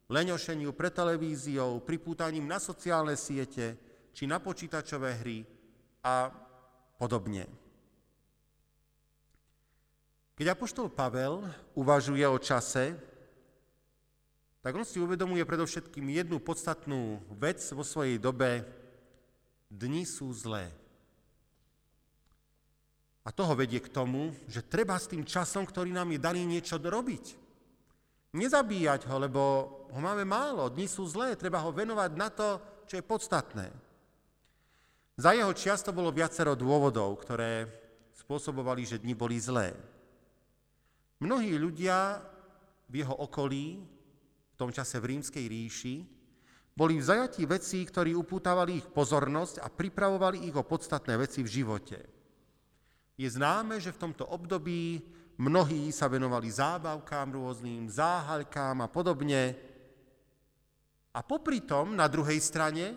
leňošeniu 0.05 0.69
pre 0.77 0.93
televíziou, 0.93 1.81
pripútaním 1.81 2.45
na 2.45 2.61
sociálne 2.61 3.17
siete 3.17 3.77
či 4.13 4.29
na 4.29 4.37
počítačové 4.37 5.17
hry 5.19 5.43
a 6.05 6.29
podobne. 7.01 7.49
Keď 10.35 10.51
apoštol 10.51 10.91
Pavel 10.91 11.47
uvažuje 11.73 12.27
o 12.27 12.37
čase, 12.37 12.93
tak 14.59 14.75
on 14.75 14.83
si 14.83 14.99
uvedomuje 14.99 15.45
predovšetkým 15.45 16.09
jednu 16.11 16.43
podstatnú 16.43 17.23
vec 17.37 17.61
vo 17.71 17.85
svojej 17.85 18.19
dobe. 18.19 18.65
Dni 19.71 20.03
sú 20.03 20.29
zlé. 20.35 20.73
A 23.25 23.33
toho 23.33 23.57
vedie 23.57 23.81
k 23.81 23.89
tomu, 23.89 24.29
že 24.45 24.61
treba 24.61 24.93
s 25.01 25.09
tým 25.09 25.25
časom, 25.25 25.65
ktorý 25.65 25.89
nám 25.89 26.13
je 26.13 26.19
daný, 26.21 26.45
niečo 26.45 26.77
robiť. 26.77 27.41
Nezabíjať 28.37 29.09
ho, 29.09 29.15
lebo 29.17 29.41
ho 29.89 29.99
máme 29.99 30.21
málo, 30.27 30.69
dni 30.69 30.85
sú 30.85 31.09
zlé, 31.09 31.33
treba 31.33 31.57
ho 31.65 31.73
venovať 31.73 32.11
na 32.13 32.29
to, 32.29 32.61
čo 32.85 33.01
je 33.01 33.03
podstatné. 33.03 33.67
Za 35.15 35.31
jeho 35.33 35.49
čias 35.55 35.81
to 35.81 35.95
bolo 35.95 36.11
viacero 36.11 36.53
dôvodov, 36.53 37.17
ktoré 37.23 37.65
spôsobovali, 38.13 38.83
že 38.85 39.01
dni 39.01 39.15
boli 39.15 39.39
zlé. 39.39 39.73
Mnohí 41.23 41.55
ľudia 41.55 42.19
v 42.91 43.01
jeho 43.01 43.15
okolí, 43.15 43.79
v 44.51 44.55
tom 44.59 44.69
čase 44.69 44.99
v 44.99 45.15
rímskej 45.15 45.45
ríši, 45.47 45.95
boli 46.75 46.99
v 46.99 47.07
zajatí 47.07 47.47
vecí, 47.47 47.87
ktorí 47.87 48.11
upútavali 48.11 48.83
ich 48.83 48.87
pozornosť 48.91 49.63
a 49.63 49.71
pripravovali 49.71 50.43
ich 50.43 50.55
o 50.59 50.67
podstatné 50.67 51.15
veci 51.15 51.39
v 51.39 51.49
živote. 51.49 52.14
Je 53.15 53.31
známe, 53.31 53.79
že 53.79 53.95
v 53.95 54.01
tomto 54.07 54.27
období 54.27 54.99
mnohí 55.39 55.91
sa 55.95 56.11
venovali 56.11 56.51
zábavkám 56.51 57.31
rôznym, 57.31 57.87
záhaľkám 57.87 58.83
a 58.83 58.87
podobne. 58.91 59.55
A 61.15 61.23
popri 61.23 61.63
tom, 61.63 61.95
na 61.95 62.11
druhej 62.11 62.39
strane, 62.43 62.91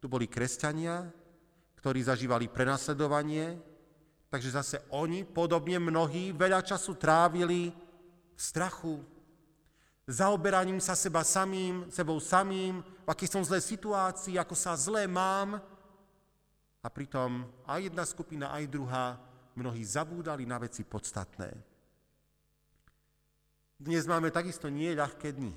tu 0.00 0.08
boli 0.08 0.24
kresťania, 0.24 1.04
ktorí 1.76 2.00
zažívali 2.00 2.48
prenasledovanie, 2.48 3.60
takže 4.32 4.56
zase 4.56 4.76
oni, 4.88 5.28
podobne 5.28 5.76
mnohí, 5.76 6.32
veľa 6.32 6.64
času 6.64 6.96
trávili 6.96 7.68
v 8.32 8.40
strachu, 8.40 9.04
zaoberaním 10.08 10.80
sa 10.80 10.96
seba 10.96 11.20
samým, 11.20 11.88
sebou 11.92 12.16
samým, 12.16 12.80
v 12.80 13.08
akej 13.08 13.28
som 13.28 13.44
zlé 13.44 13.60
situácii, 13.60 14.40
ako 14.40 14.56
sa 14.56 14.72
zlé 14.76 15.04
mám. 15.04 15.60
A 16.84 16.88
pritom 16.92 17.44
aj 17.68 17.88
jedna 17.88 18.04
skupina, 18.04 18.52
aj 18.52 18.64
druhá 18.68 19.16
mnohí 19.54 19.82
zabúdali 19.86 20.46
na 20.46 20.58
veci 20.58 20.82
podstatné. 20.82 21.50
Dnes 23.78 24.06
máme 24.06 24.30
takisto 24.30 24.70
nie 24.70 24.94
ľahké 24.94 25.34
dni. 25.34 25.54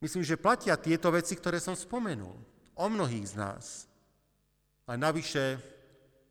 Myslím, 0.00 0.24
že 0.24 0.40
platia 0.40 0.80
tieto 0.80 1.12
veci, 1.12 1.36
ktoré 1.36 1.60
som 1.60 1.76
spomenul, 1.76 2.34
o 2.74 2.86
mnohých 2.88 3.26
z 3.30 3.34
nás. 3.36 3.64
Ale 4.88 4.96
navyše 4.96 5.60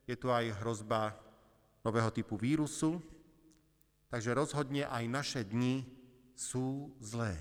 je 0.10 0.16
tu 0.18 0.34
aj 0.34 0.58
hrozba 0.60 1.14
nového 1.86 2.10
typu 2.10 2.34
vírusu, 2.36 2.98
takže 4.10 4.34
rozhodne 4.34 4.90
aj 4.90 5.04
naše 5.06 5.42
dni 5.46 5.86
sú 6.34 6.90
zlé. 6.98 7.38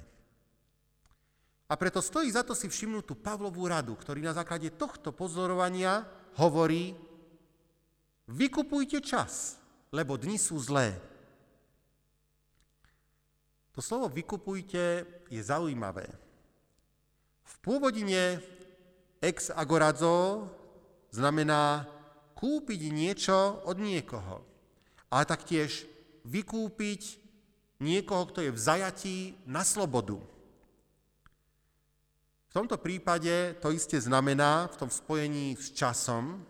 A 1.68 1.76
preto 1.76 2.00
stojí 2.00 2.28
za 2.32 2.44
to 2.44 2.56
si 2.56 2.68
všimnúť 2.68 3.04
tú 3.08 3.14
Pavlovú 3.16 3.68
radu, 3.68 3.92
ktorý 3.92 4.24
na 4.24 4.32
základe 4.32 4.72
tohto 4.72 5.12
pozorovania 5.12 6.04
hovorí, 6.40 6.96
Vykupujte 8.28 9.00
čas, 9.00 9.56
lebo 9.88 10.20
dni 10.20 10.36
sú 10.36 10.60
zlé. 10.60 10.92
To 13.72 13.80
slovo 13.80 14.12
vykupujte 14.12 15.08
je 15.32 15.40
zaujímavé. 15.40 16.04
V 17.48 17.54
pôvodine 17.64 18.44
ex 19.24 19.48
agorazo 19.48 20.44
znamená 21.08 21.88
kúpiť 22.36 22.80
niečo 22.92 23.64
od 23.64 23.80
niekoho, 23.80 24.44
ale 25.08 25.24
taktiež 25.24 25.88
vykúpiť 26.28 27.16
niekoho, 27.80 28.28
kto 28.28 28.44
je 28.44 28.50
v 28.52 28.60
zajatí 28.60 29.18
na 29.48 29.64
slobodu. 29.64 30.20
V 32.48 32.52
tomto 32.52 32.76
prípade 32.80 33.56
to 33.60 33.72
isté 33.72 34.00
znamená 34.00 34.68
v 34.72 34.78
tom 34.84 34.90
spojení 34.92 35.56
s 35.56 35.72
časom, 35.72 36.44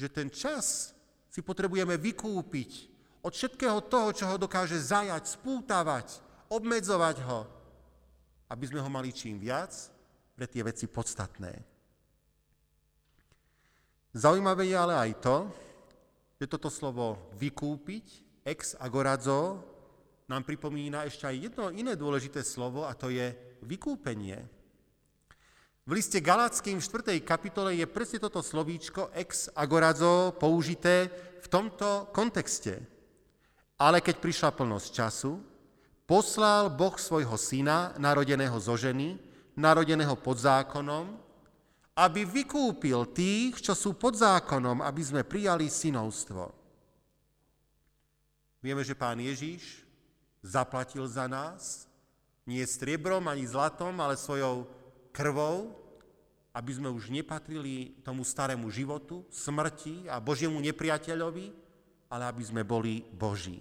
že 0.00 0.08
ten 0.08 0.32
čas 0.32 0.96
si 1.28 1.44
potrebujeme 1.44 2.00
vykúpiť 2.00 2.88
od 3.20 3.36
všetkého 3.36 3.84
toho, 3.84 4.16
čo 4.16 4.24
ho 4.24 4.40
dokáže 4.40 4.80
zajať, 4.80 5.36
spútavať, 5.36 6.24
obmedzovať 6.48 7.16
ho, 7.28 7.44
aby 8.48 8.64
sme 8.64 8.80
ho 8.80 8.88
mali 8.88 9.12
čím 9.12 9.36
viac 9.36 9.76
pre 10.32 10.48
tie 10.48 10.64
veci 10.64 10.88
podstatné. 10.88 11.52
Zaujímavé 14.16 14.72
je 14.72 14.76
ale 14.80 14.96
aj 14.96 15.12
to, 15.20 15.36
že 16.40 16.48
toto 16.48 16.72
slovo 16.72 17.30
vykúpiť, 17.36 18.06
ex 18.42 18.72
agorazo, 18.80 19.60
nám 20.24 20.48
pripomína 20.48 21.04
ešte 21.04 21.28
aj 21.28 21.36
jedno 21.36 21.68
iné 21.68 21.92
dôležité 21.92 22.40
slovo 22.40 22.88
a 22.88 22.96
to 22.96 23.12
je 23.12 23.36
vykúpenie. 23.60 24.40
V 25.90 25.98
liste 25.98 26.22
Galackým 26.22 26.78
v 26.78 26.86
4. 27.18 27.18
kapitole 27.26 27.74
je 27.74 27.82
presne 27.82 28.22
toto 28.22 28.38
slovíčko 28.38 29.10
ex 29.10 29.50
agorazo 29.50 30.30
použité 30.38 31.10
v 31.42 31.46
tomto 31.50 32.14
kontexte. 32.14 32.78
Ale 33.74 33.98
keď 33.98 34.22
prišla 34.22 34.54
plnosť 34.54 34.86
času, 34.86 35.42
poslal 36.06 36.70
Boh 36.70 36.94
svojho 36.94 37.34
syna, 37.34 37.90
narodeného 37.98 38.54
zo 38.62 38.78
ženy, 38.78 39.18
narodeného 39.58 40.14
pod 40.14 40.38
zákonom, 40.38 41.10
aby 41.98 42.22
vykúpil 42.22 43.10
tých, 43.10 43.58
čo 43.58 43.74
sú 43.74 43.98
pod 43.98 44.14
zákonom, 44.14 44.86
aby 44.86 45.02
sme 45.02 45.26
prijali 45.26 45.66
synovstvo. 45.66 46.54
Vieme, 48.62 48.86
že 48.86 48.94
pán 48.94 49.18
Ježíš 49.18 49.82
zaplatil 50.38 51.02
za 51.10 51.26
nás, 51.26 51.90
nie 52.46 52.62
striebrom 52.62 53.26
ani 53.26 53.42
zlatom, 53.42 53.98
ale 53.98 54.14
svojou 54.14 54.78
krvou, 55.20 55.76
aby 56.56 56.72
sme 56.72 56.88
už 56.88 57.12
nepatrili 57.12 57.92
tomu 58.00 58.24
starému 58.24 58.72
životu, 58.72 59.28
smrti 59.28 60.08
a 60.08 60.16
Božiemu 60.16 60.56
nepriateľovi, 60.64 61.52
ale 62.08 62.24
aby 62.24 62.42
sme 62.42 62.64
boli 62.64 63.04
Boží. 63.12 63.60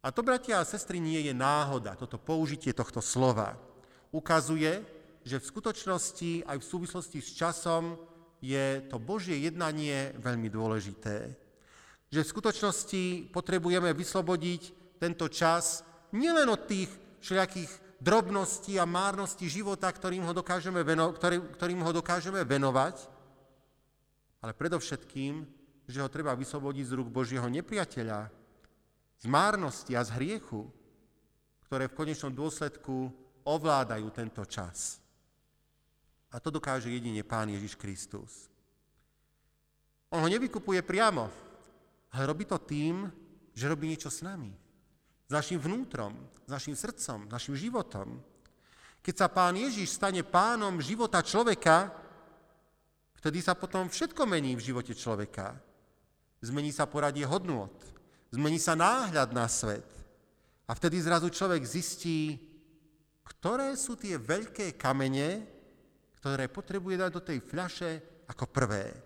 A 0.00 0.08
to, 0.08 0.24
bratia 0.24 0.58
a 0.58 0.64
sestry, 0.64 0.96
nie 0.96 1.20
je 1.20 1.36
náhoda, 1.36 1.98
toto 2.00 2.16
použitie 2.16 2.72
tohto 2.72 3.04
slova. 3.04 3.60
Ukazuje, 4.08 4.80
že 5.26 5.36
v 5.36 5.48
skutočnosti 5.52 6.48
aj 6.48 6.56
v 6.62 6.68
súvislosti 6.68 7.18
s 7.20 7.36
časom 7.36 8.00
je 8.40 8.80
to 8.88 8.96
Božie 8.96 9.36
jednanie 9.36 10.16
veľmi 10.16 10.48
dôležité. 10.48 11.34
Že 12.08 12.20
v 12.22 12.32
skutočnosti 12.32 13.04
potrebujeme 13.34 13.90
vyslobodiť 13.92 14.62
tento 15.02 15.26
čas 15.26 15.82
nielen 16.14 16.46
od 16.46 16.62
tých 16.70 16.90
všelijakých 17.18 17.85
drobnosti 18.06 18.78
a 18.78 18.86
márnosti 18.86 19.50
života, 19.50 19.90
ktorým 19.90 20.22
ho 20.22 20.30
dokážeme, 20.30 20.86
veno, 20.86 21.10
ktorý, 21.10 21.42
ktorým 21.58 21.82
ho 21.82 21.90
dokážeme 21.90 22.46
venovať, 22.46 23.02
ale 24.38 24.54
predovšetkým, 24.54 25.42
že 25.90 25.98
ho 25.98 26.06
treba 26.06 26.38
vyslobodiť 26.38 26.86
z 26.86 26.94
rúk 26.94 27.10
Božieho 27.10 27.50
nepriateľa, 27.50 28.30
z 29.18 29.26
márnosti 29.26 29.98
a 29.98 30.06
z 30.06 30.14
hriechu, 30.22 30.70
ktoré 31.66 31.90
v 31.90 31.98
konečnom 31.98 32.30
dôsledku 32.30 33.10
ovládajú 33.42 34.06
tento 34.14 34.46
čas. 34.46 35.02
A 36.30 36.38
to 36.38 36.54
dokáže 36.54 36.86
jedine 36.86 37.26
Pán 37.26 37.50
Ježiš 37.50 37.74
Kristus. 37.74 38.46
On 40.14 40.22
ho 40.22 40.30
nevykupuje 40.30 40.78
priamo, 40.86 41.26
ale 42.14 42.22
robí 42.22 42.46
to 42.46 42.54
tým, 42.62 43.10
že 43.50 43.66
robí 43.66 43.90
niečo 43.90 44.14
s 44.14 44.22
nami 44.22 44.65
s 45.26 45.30
našim 45.30 45.58
vnútrom, 45.58 46.14
s 46.46 46.50
našim 46.50 46.78
srdcom, 46.78 47.26
našim 47.26 47.58
životom. 47.58 48.22
Keď 49.02 49.14
sa 49.14 49.28
pán 49.30 49.58
Ježiš 49.58 49.98
stane 49.98 50.22
pánom 50.22 50.78
života 50.78 51.22
človeka, 51.22 51.90
vtedy 53.18 53.42
sa 53.42 53.58
potom 53.58 53.90
všetko 53.90 54.22
mení 54.26 54.54
v 54.54 54.66
živote 54.70 54.94
človeka. 54.94 55.58
Zmení 56.42 56.70
sa 56.70 56.86
poradie 56.86 57.26
hodnôt, 57.26 57.74
zmení 58.30 58.58
sa 58.62 58.78
náhľad 58.78 59.34
na 59.34 59.46
svet. 59.50 59.86
A 60.66 60.74
vtedy 60.74 60.98
zrazu 61.02 61.30
človek 61.30 61.62
zistí, 61.62 62.38
ktoré 63.22 63.74
sú 63.74 63.98
tie 63.98 64.18
veľké 64.18 64.74
kamene, 64.78 65.42
ktoré 66.18 66.50
potrebuje 66.50 66.96
dať 67.06 67.10
do 67.14 67.22
tej 67.22 67.38
fľaše 67.42 67.90
ako 68.26 68.44
prvé. 68.50 69.05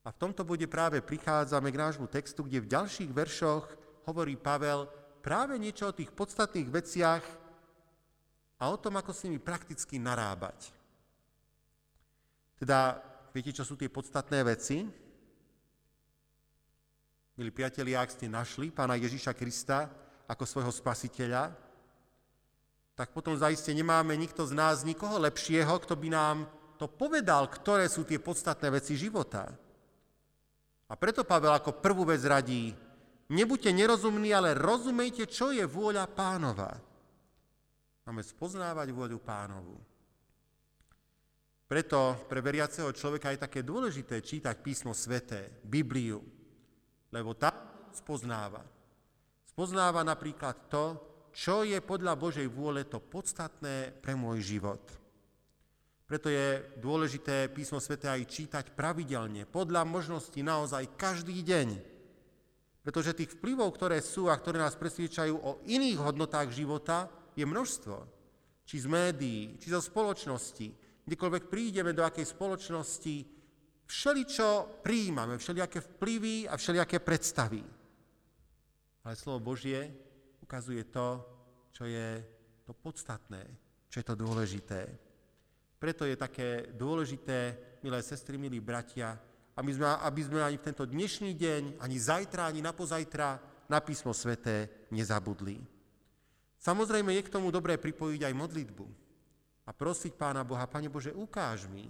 A 0.00 0.08
v 0.08 0.20
tomto 0.20 0.48
bode 0.48 0.64
práve 0.64 1.04
prichádzame 1.04 1.68
k 1.68 1.80
nášmu 1.80 2.08
textu, 2.08 2.40
kde 2.40 2.64
v 2.64 2.70
ďalších 2.72 3.12
veršoch 3.12 3.68
hovorí 4.08 4.32
Pavel 4.32 4.88
práve 5.20 5.60
niečo 5.60 5.92
o 5.92 5.96
tých 5.96 6.08
podstatných 6.08 6.72
veciach 6.72 7.24
a 8.56 8.64
o 8.72 8.76
tom, 8.80 8.96
ako 8.96 9.12
s 9.12 9.28
nimi 9.28 9.36
prakticky 9.36 10.00
narábať. 10.00 10.72
Teda, 12.56 12.96
viete, 13.32 13.52
čo 13.52 13.64
sú 13.64 13.76
tie 13.76 13.92
podstatné 13.92 14.40
veci? 14.44 14.84
Milí 17.36 17.52
priatelia, 17.52 18.04
ak 18.04 18.12
ste 18.12 18.28
našli 18.28 18.68
pána 18.72 18.96
Ježiša 19.00 19.32
Krista 19.36 19.88
ako 20.28 20.44
svojho 20.44 20.72
spasiteľa, 20.72 21.52
tak 22.96 23.16
potom 23.16 23.32
zaiste 23.32 23.72
nemáme 23.72 24.12
nikto 24.12 24.44
z 24.44 24.52
nás 24.52 24.84
nikoho 24.84 25.16
lepšieho, 25.24 25.72
kto 25.80 25.96
by 25.96 26.08
nám 26.12 26.36
to 26.76 26.84
povedal, 26.84 27.48
ktoré 27.48 27.88
sú 27.88 28.04
tie 28.04 28.20
podstatné 28.20 28.68
veci 28.72 28.96
života. 28.96 29.56
A 30.90 30.98
preto 30.98 31.22
Pavel 31.22 31.54
ako 31.54 31.78
prvú 31.78 32.02
vec 32.02 32.18
radí, 32.26 32.74
nebuďte 33.30 33.70
nerozumní, 33.70 34.34
ale 34.34 34.58
rozumejte, 34.58 35.30
čo 35.30 35.54
je 35.54 35.62
vôľa 35.62 36.10
pánova. 36.10 36.74
Máme 38.10 38.26
spoznávať 38.26 38.90
vôľu 38.90 39.22
pánovu. 39.22 39.78
Preto 41.70 42.26
pre 42.26 42.42
veriaceho 42.42 42.90
človeka 42.90 43.30
je 43.30 43.46
také 43.46 43.62
dôležité 43.62 44.18
čítať 44.18 44.58
písmo 44.58 44.90
sveté, 44.90 45.62
Bibliu, 45.62 46.18
lebo 47.14 47.38
tam 47.38 47.54
spoznáva. 47.94 48.66
Spoznáva 49.46 50.02
napríklad 50.02 50.66
to, 50.66 50.98
čo 51.30 51.62
je 51.62 51.78
podľa 51.78 52.18
Božej 52.18 52.50
vôle 52.50 52.82
to 52.90 52.98
podstatné 52.98 53.94
pre 54.02 54.18
môj 54.18 54.42
život. 54.42 54.82
Preto 56.10 56.26
je 56.26 56.58
dôležité 56.82 57.46
písmo 57.54 57.78
svete 57.78 58.10
aj 58.10 58.26
čítať 58.26 58.64
pravidelne, 58.74 59.46
podľa 59.46 59.86
možnosti 59.86 60.34
naozaj 60.42 60.98
každý 60.98 61.38
deň. 61.38 61.78
Pretože 62.82 63.14
tých 63.14 63.38
vplyvov, 63.38 63.70
ktoré 63.78 64.02
sú 64.02 64.26
a 64.26 64.34
ktoré 64.34 64.58
nás 64.58 64.74
presviečajú 64.74 65.38
o 65.38 65.62
iných 65.70 66.02
hodnotách 66.02 66.50
života, 66.50 67.06
je 67.38 67.46
množstvo. 67.46 67.94
Či 68.66 68.82
z 68.82 68.86
médií, 68.90 69.54
či 69.62 69.70
zo 69.70 69.78
spoločnosti, 69.78 70.74
kdekoľvek 71.06 71.46
prídeme 71.46 71.94
do 71.94 72.02
akej 72.02 72.26
spoločnosti, 72.26 73.16
všeličo 73.86 74.82
príjmame, 74.82 75.38
všelijaké 75.38 75.78
vplyvy 75.78 76.50
a 76.50 76.58
všelijaké 76.58 76.98
predstavy. 76.98 77.62
Ale 79.06 79.14
slovo 79.14 79.54
Božie 79.54 79.94
ukazuje 80.42 80.90
to, 80.90 81.22
čo 81.70 81.86
je 81.86 82.18
to 82.66 82.74
podstatné, 82.74 83.46
čo 83.86 84.02
je 84.02 84.06
to 84.10 84.18
dôležité. 84.18 85.09
Preto 85.80 86.04
je 86.04 86.12
také 86.12 86.68
dôležité, 86.76 87.56
milé 87.80 88.04
sestry, 88.04 88.36
milí 88.36 88.60
bratia, 88.60 89.16
aby 89.56 89.72
sme, 89.72 89.88
aby 89.88 90.20
sme 90.20 90.44
ani 90.44 90.60
v 90.60 90.66
tento 90.68 90.84
dnešný 90.84 91.32
deň, 91.32 91.80
ani 91.80 91.96
zajtra, 91.96 92.52
ani 92.52 92.60
napozajtra 92.60 93.40
na 93.64 93.80
písmo 93.80 94.12
sveté 94.12 94.68
nezabudli. 94.92 95.56
Samozrejme 96.60 97.16
je 97.16 97.24
k 97.24 97.32
tomu 97.32 97.48
dobré 97.48 97.80
pripojiť 97.80 98.28
aj 98.28 98.34
modlitbu 98.36 98.86
a 99.64 99.70
prosiť 99.72 100.12
Pána 100.20 100.44
Boha, 100.44 100.68
Pane 100.68 100.92
Bože, 100.92 101.16
ukáž 101.16 101.64
mi, 101.72 101.88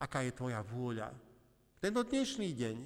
aká 0.00 0.24
je 0.24 0.32
Tvoja 0.32 0.64
vôľa. 0.64 1.12
Tento 1.76 2.00
dnešný 2.00 2.56
deň, 2.56 2.76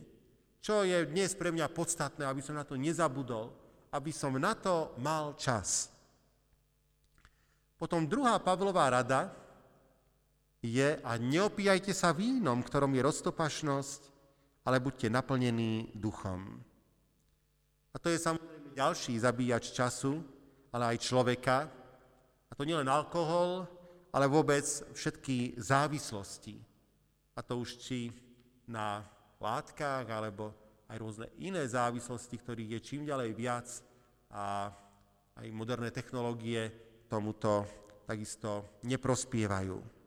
čo 0.59 0.83
je 0.83 0.99
dnes 1.07 1.31
pre 1.39 1.55
mňa 1.55 1.71
podstatné, 1.71 2.27
aby 2.27 2.43
som 2.43 2.59
na 2.59 2.67
to 2.67 2.75
nezabudol, 2.75 3.55
aby 3.95 4.11
som 4.11 4.35
na 4.35 4.59
to 4.59 4.99
mal 4.99 5.39
čas. 5.39 5.95
Potom 7.79 8.03
druhá 8.03 8.43
Pavlová 8.43 8.91
rada 8.91 9.44
je 10.65 10.97
a 11.05 11.13
neopíjajte 11.21 11.93
sa 11.93 12.17
vínom, 12.17 12.65
ktorom 12.65 12.97
je 12.97 13.05
roztopašnosť, 13.05 14.01
ale 14.65 14.81
buďte 14.81 15.13
naplnení 15.13 15.93
duchom. 15.93 16.57
A 17.93 17.97
to 18.01 18.09
je 18.09 18.17
samozrejme 18.17 18.73
ďalší 18.73 19.21
zabíjač 19.21 19.77
času, 19.77 20.25
ale 20.73 20.97
aj 20.97 21.05
človeka. 21.05 21.69
A 22.49 22.53
to 22.57 22.65
nielen 22.65 22.89
alkohol, 22.89 23.69
ale 24.09 24.25
vôbec 24.25 24.65
všetky 24.97 25.61
závislosti. 25.61 26.57
A 27.37 27.45
to 27.45 27.61
už 27.61 27.77
či 27.77 28.09
na 28.65 29.05
látkach, 29.37 30.09
alebo 30.09 30.57
aj 30.89 30.97
rôzne 30.97 31.29
iné 31.45 31.69
závislosti, 31.69 32.41
ktorých 32.41 32.73
je 32.79 32.81
čím 32.81 33.03
ďalej 33.05 33.31
viac 33.37 33.69
a 34.33 34.73
aj 35.35 35.47
moderné 35.53 35.93
technológie 35.93 36.73
tomuto 37.11 37.69
takisto 38.09 38.81
neprospievajú. 38.87 40.04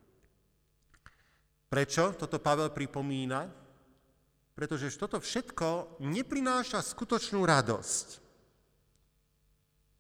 Prečo 1.68 2.16
toto 2.16 2.40
Pavel 2.40 2.72
pripomína? 2.72 3.44
Pretože 4.56 4.90
toto 4.96 5.20
všetko 5.20 6.00
neprináša 6.02 6.80
skutočnú 6.82 7.44
radosť. 7.44 8.08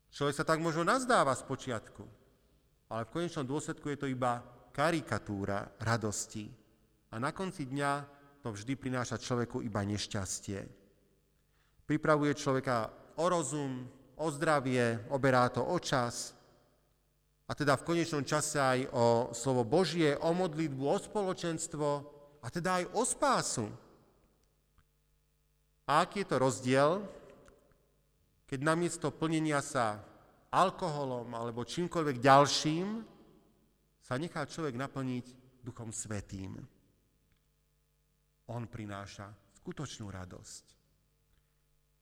Človek 0.09 0.33
sa 0.33 0.47
tak 0.47 0.63
možno 0.63 0.81
nazdáva 0.87 1.35
z 1.37 1.45
počiatku, 1.45 2.01
ale 2.89 3.05
v 3.05 3.13
konečnom 3.13 3.45
dôsledku 3.45 3.85
je 3.93 3.99
to 4.01 4.07
iba 4.09 4.41
karikatúra 4.73 5.77
radosti. 5.83 6.49
A 7.13 7.21
na 7.21 7.35
konci 7.35 7.69
dňa 7.69 7.91
to 8.41 8.49
vždy 8.49 8.73
prináša 8.79 9.21
človeku 9.21 9.61
iba 9.61 9.83
nešťastie. 9.83 10.65
Pripravuje 11.85 12.33
človeka 12.33 12.89
o 13.19 13.25
rozum, 13.29 13.85
o 14.17 14.27
zdravie, 14.33 15.05
oberá 15.13 15.51
to 15.53 15.61
o 15.61 15.77
čas 15.77 16.36
a 17.47 17.51
teda 17.55 17.79
v 17.79 17.87
konečnom 17.87 18.27
čase 18.27 18.59
aj 18.59 18.79
o 18.91 19.05
slovo 19.31 19.63
Božie, 19.63 20.19
o 20.19 20.35
modlitbu, 20.35 20.83
o 20.83 20.97
spoločenstvo 20.99 21.87
a 22.43 22.47
teda 22.51 22.83
aj 22.83 22.85
o 22.91 23.01
spásu. 23.07 23.67
A 25.87 26.03
aký 26.03 26.27
je 26.27 26.27
to 26.27 26.37
rozdiel, 26.43 26.91
keď 28.43 28.59
namiesto 28.59 29.07
plnenia 29.15 29.63
sa 29.63 30.03
alkoholom 30.51 31.31
alebo 31.31 31.63
čímkoľvek 31.63 32.19
ďalším 32.19 32.87
sa 34.03 34.19
nechá 34.19 34.43
človek 34.43 34.75
naplniť 34.75 35.25
Duchom 35.63 35.91
Svetým 35.91 36.59
on 38.47 38.63
prináša 38.67 39.27
skutočnú 39.59 40.07
radosť. 40.07 40.65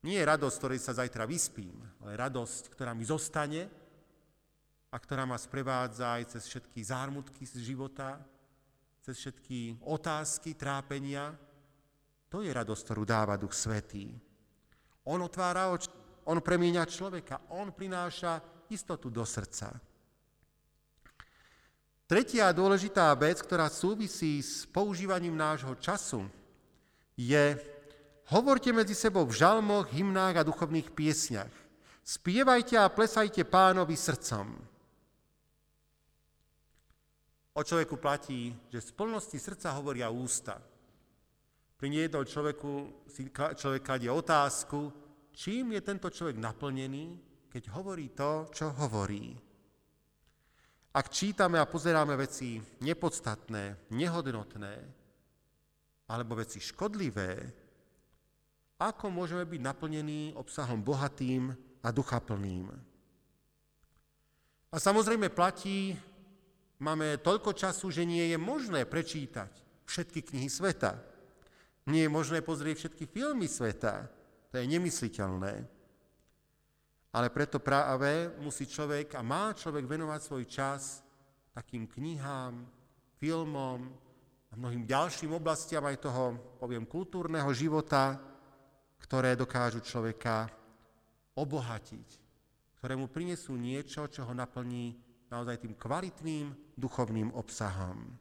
Nie 0.06 0.22
radosť, 0.22 0.56
ktorej 0.62 0.80
sa 0.82 0.94
zajtra 0.94 1.26
vyspím, 1.26 1.82
ale 2.06 2.14
radosť, 2.14 2.70
ktorá 2.78 2.94
mi 2.94 3.02
zostane 3.02 3.66
a 4.92 4.98
ktorá 4.98 5.26
ma 5.28 5.38
sprevádza 5.40 6.18
aj 6.20 6.38
cez 6.38 6.44
všetky 6.50 6.80
zármutky 6.84 7.44
z 7.46 7.62
života, 7.62 8.22
cez 9.06 9.22
všetky 9.22 9.86
otázky, 9.86 10.58
trápenia. 10.58 11.36
To 12.34 12.42
je 12.42 12.50
radosť, 12.50 12.82
ktorú 12.82 13.04
dáva 13.06 13.38
Duch 13.38 13.54
Svetý. 13.54 14.10
On 15.06 15.22
otvára 15.22 15.70
oči, 15.70 15.90
on 16.26 16.42
premieňa 16.42 16.90
človeka, 16.90 17.54
on 17.54 17.70
prináša 17.70 18.42
istotu 18.74 19.14
do 19.14 19.22
srdca. 19.22 19.78
Tretia 22.06 22.54
dôležitá 22.54 23.10
vec, 23.18 23.42
ktorá 23.42 23.66
súvisí 23.70 24.38
s 24.42 24.70
používaním 24.70 25.34
nášho 25.34 25.74
času, 25.78 26.26
je 27.18 27.58
hovorte 28.30 28.70
medzi 28.70 28.94
sebou 28.94 29.26
v 29.26 29.38
žalmoch, 29.38 29.90
hymnách 29.90 30.42
a 30.42 30.48
duchovných 30.48 30.94
piesňach. 30.94 31.54
Spievajte 32.06 32.78
a 32.78 32.94
plesajte 32.94 33.42
pánovi 33.50 33.98
srdcom. 33.98 34.54
O 37.56 37.64
človeku 37.64 37.96
platí, 37.96 38.52
že 38.68 38.84
z 38.84 38.92
plnosti 38.92 39.40
srdca 39.40 39.72
hovoria 39.80 40.12
ústa. 40.12 40.60
Pri 41.80 41.88
jednom 41.88 42.28
človeku 42.28 43.04
si 43.08 43.32
človek 43.32 43.80
kladie 43.80 44.12
otázku, 44.12 44.92
čím 45.32 45.72
je 45.76 45.82
tento 45.84 46.12
človek 46.12 46.36
naplnený, 46.36 47.16
keď 47.48 47.64
hovorí 47.72 48.12
to, 48.12 48.52
čo 48.52 48.76
hovorí. 48.76 49.32
Ak 50.96 51.12
čítame 51.12 51.56
a 51.60 51.68
pozeráme 51.68 52.20
veci 52.20 52.60
nepodstatné, 52.84 53.92
nehodnotné, 53.92 54.76
alebo 56.12 56.36
veci 56.36 56.60
škodlivé, 56.60 57.40
ako 58.80 59.08
môžeme 59.08 59.48
byť 59.48 59.62
naplnení 59.64 60.36
obsahom 60.36 60.84
bohatým 60.84 61.56
a 61.84 61.88
duchaplným. 61.92 62.68
A 64.72 64.76
samozrejme 64.76 65.32
platí, 65.32 65.96
máme 66.80 67.22
toľko 67.22 67.56
času, 67.56 67.92
že 67.92 68.04
nie 68.04 68.32
je 68.32 68.38
možné 68.40 68.84
prečítať 68.84 69.52
všetky 69.86 70.34
knihy 70.34 70.50
sveta. 70.50 70.98
Nie 71.86 72.10
je 72.10 72.12
možné 72.12 72.42
pozrieť 72.42 72.86
všetky 72.86 73.06
filmy 73.06 73.46
sveta. 73.46 74.10
To 74.50 74.56
je 74.58 74.66
nemysliteľné. 74.66 75.54
Ale 77.16 77.28
preto 77.32 77.64
práve 77.64 78.28
musí 78.44 78.68
človek 78.68 79.16
a 79.16 79.22
má 79.24 79.56
človek 79.56 79.88
venovať 79.88 80.20
svoj 80.20 80.44
čas 80.50 81.06
takým 81.56 81.88
knihám, 81.88 82.68
filmom 83.16 83.80
a 84.52 84.54
mnohým 84.60 84.84
ďalším 84.84 85.32
oblastiam 85.32 85.88
aj 85.88 86.04
toho, 86.04 86.36
poviem, 86.60 86.84
kultúrneho 86.84 87.48
života, 87.56 88.20
ktoré 89.00 89.40
dokážu 89.40 89.80
človeka 89.80 90.52
obohatiť, 91.40 92.08
ktoré 92.80 93.00
mu 93.00 93.08
prinesú 93.08 93.56
niečo, 93.56 94.12
čo 94.12 94.28
ho 94.28 94.34
naplní 94.36 95.00
naozaj 95.32 95.64
tým 95.64 95.80
kvalitným 95.80 96.65
duchovným 96.78 97.32
obsahom. 97.34 98.16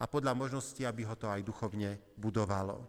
A 0.00 0.08
podľa 0.08 0.32
možnosti, 0.32 0.80
aby 0.80 1.04
ho 1.04 1.14
to 1.18 1.28
aj 1.28 1.44
duchovne 1.44 2.00
budovalo. 2.16 2.88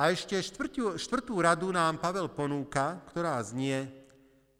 A 0.00 0.08
ešte 0.08 0.40
štvrtú, 0.40 0.96
štvrtú 0.96 1.34
radu 1.44 1.68
nám 1.68 2.00
Pavel 2.00 2.32
ponúka, 2.32 3.04
ktorá 3.12 3.36
znie 3.44 4.00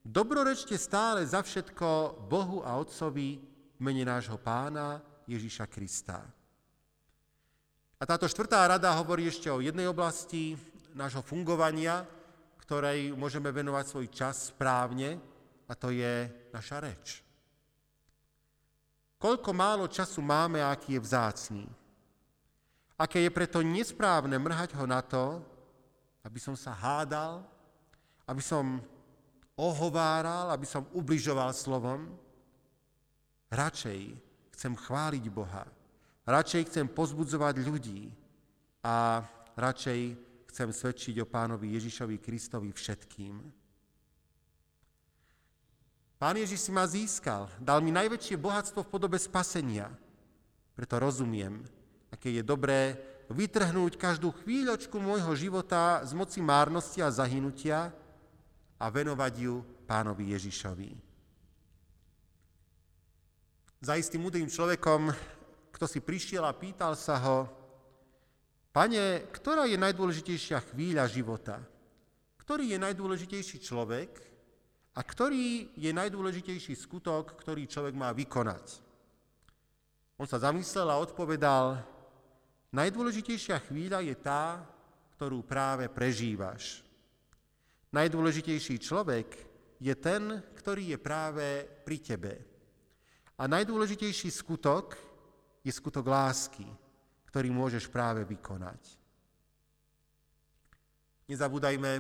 Dobrorečte 0.01 0.81
stále 0.81 1.21
za 1.29 1.45
všetko 1.45 2.25
Bohu 2.25 2.65
a 2.65 2.81
Otcovi 2.81 3.37
v 3.77 3.81
mene 3.85 4.09
nášho 4.09 4.41
pána 4.41 4.97
Ježíša 5.29 5.69
Krista. 5.69 6.25
A 8.01 8.03
táto 8.09 8.25
štvrtá 8.25 8.65
rada 8.65 8.97
hovorí 8.97 9.29
ešte 9.29 9.53
o 9.53 9.61
jednej 9.61 9.85
oblasti 9.93 10.57
nášho 10.97 11.21
fungovania, 11.21 12.09
ktorej 12.65 13.13
môžeme 13.13 13.53
venovať 13.53 13.85
svoj 13.85 14.07
čas 14.09 14.57
správne, 14.57 15.21
a 15.69 15.73
to 15.77 15.93
je 15.93 16.33
naša 16.49 16.81
reč. 16.81 17.21
Koľko 19.21 19.53
málo 19.53 19.85
času 19.85 20.25
máme 20.25 20.65
a 20.65 20.73
aký 20.73 20.97
je 20.97 21.05
vzácný. 21.05 21.65
Aké 22.97 23.21
je 23.21 23.29
preto 23.29 23.61
nesprávne 23.61 24.33
mrhať 24.41 24.73
ho 24.81 24.89
na 24.89 25.05
to, 25.05 25.45
aby 26.25 26.41
som 26.41 26.57
sa 26.57 26.73
hádal, 26.73 27.45
aby 28.25 28.41
som 28.41 28.81
ohováral, 29.61 30.49
aby 30.49 30.65
som 30.65 30.89
ubližoval 30.97 31.53
slovom. 31.53 32.17
Radšej 33.53 34.17
chcem 34.57 34.73
chváliť 34.73 35.25
Boha, 35.29 35.69
radšej 36.25 36.73
chcem 36.73 36.87
pozbudzovať 36.89 37.61
ľudí 37.61 38.09
a 38.81 39.21
radšej 39.53 40.01
chcem 40.49 40.69
svedčiť 40.73 41.15
o 41.21 41.29
pánovi 41.29 41.77
Ježišovi 41.77 42.17
Kristovi 42.17 42.73
všetkým. 42.73 43.60
Pán 46.21 46.37
Ježiš 46.37 46.69
si 46.69 46.71
ma 46.71 46.85
získal, 46.85 47.49
dal 47.57 47.81
mi 47.81 47.89
najväčšie 47.89 48.37
bohatstvo 48.37 48.85
v 48.85 48.93
podobe 48.93 49.17
spasenia. 49.17 49.89
Preto 50.77 51.01
rozumiem, 51.01 51.65
aké 52.13 52.29
je 52.29 52.45
dobré 52.45 53.01
vytrhnúť 53.33 53.97
každú 53.97 54.29
chvíľočku 54.45 55.01
môjho 55.01 55.33
života 55.33 56.05
z 56.05 56.13
moci 56.13 56.45
márnosti 56.45 57.01
a 57.01 57.09
zahynutia 57.09 57.89
a 58.77 58.87
venovať 58.93 59.33
ju 59.49 59.65
pánovi 59.89 60.37
Ježišovi. 60.37 60.93
Za 63.81 63.97
istým 63.97 64.21
múdrym 64.21 64.45
človekom, 64.45 65.09
kto 65.73 65.89
si 65.89 66.05
prišiel 66.05 66.45
a 66.45 66.53
pýtal 66.53 67.01
sa 67.01 67.17
ho, 67.17 67.49
Pane, 68.77 69.25
ktorá 69.33 69.65
je 69.67 69.81
najdôležitejšia 69.81 70.61
chvíľa 70.69 71.09
života? 71.09 71.65
Ktorý 72.39 72.71
je 72.71 72.79
najdôležitejší 72.79 73.59
človek 73.65 74.30
a 74.91 75.01
ktorý 75.01 75.71
je 75.79 75.91
najdôležitejší 75.95 76.75
skutok, 76.75 77.39
ktorý 77.39 77.71
človek 77.71 77.95
má 77.95 78.11
vykonať? 78.11 78.83
On 80.21 80.27
sa 80.27 80.43
zamyslel 80.43 80.91
a 80.91 81.01
odpovedal, 81.01 81.81
najdôležitejšia 82.75 83.57
chvíľa 83.71 84.05
je 84.05 84.15
tá, 84.19 84.61
ktorú 85.17 85.47
práve 85.47 85.89
prežívaš. 85.89 86.85
Najdôležitejší 87.95 88.77
človek 88.83 89.29
je 89.81 89.95
ten, 89.97 90.45
ktorý 90.61 90.93
je 90.95 90.99
práve 91.01 91.47
pri 91.87 91.99
tebe. 92.05 92.33
A 93.41 93.49
najdôležitejší 93.49 94.29
skutok 94.29 95.01
je 95.65 95.73
skutok 95.73 96.05
lásky, 96.05 96.69
ktorý 97.33 97.49
môžeš 97.49 97.89
práve 97.89 98.21
vykonať. 98.29 99.01
Nezabúdajme, 101.31 101.91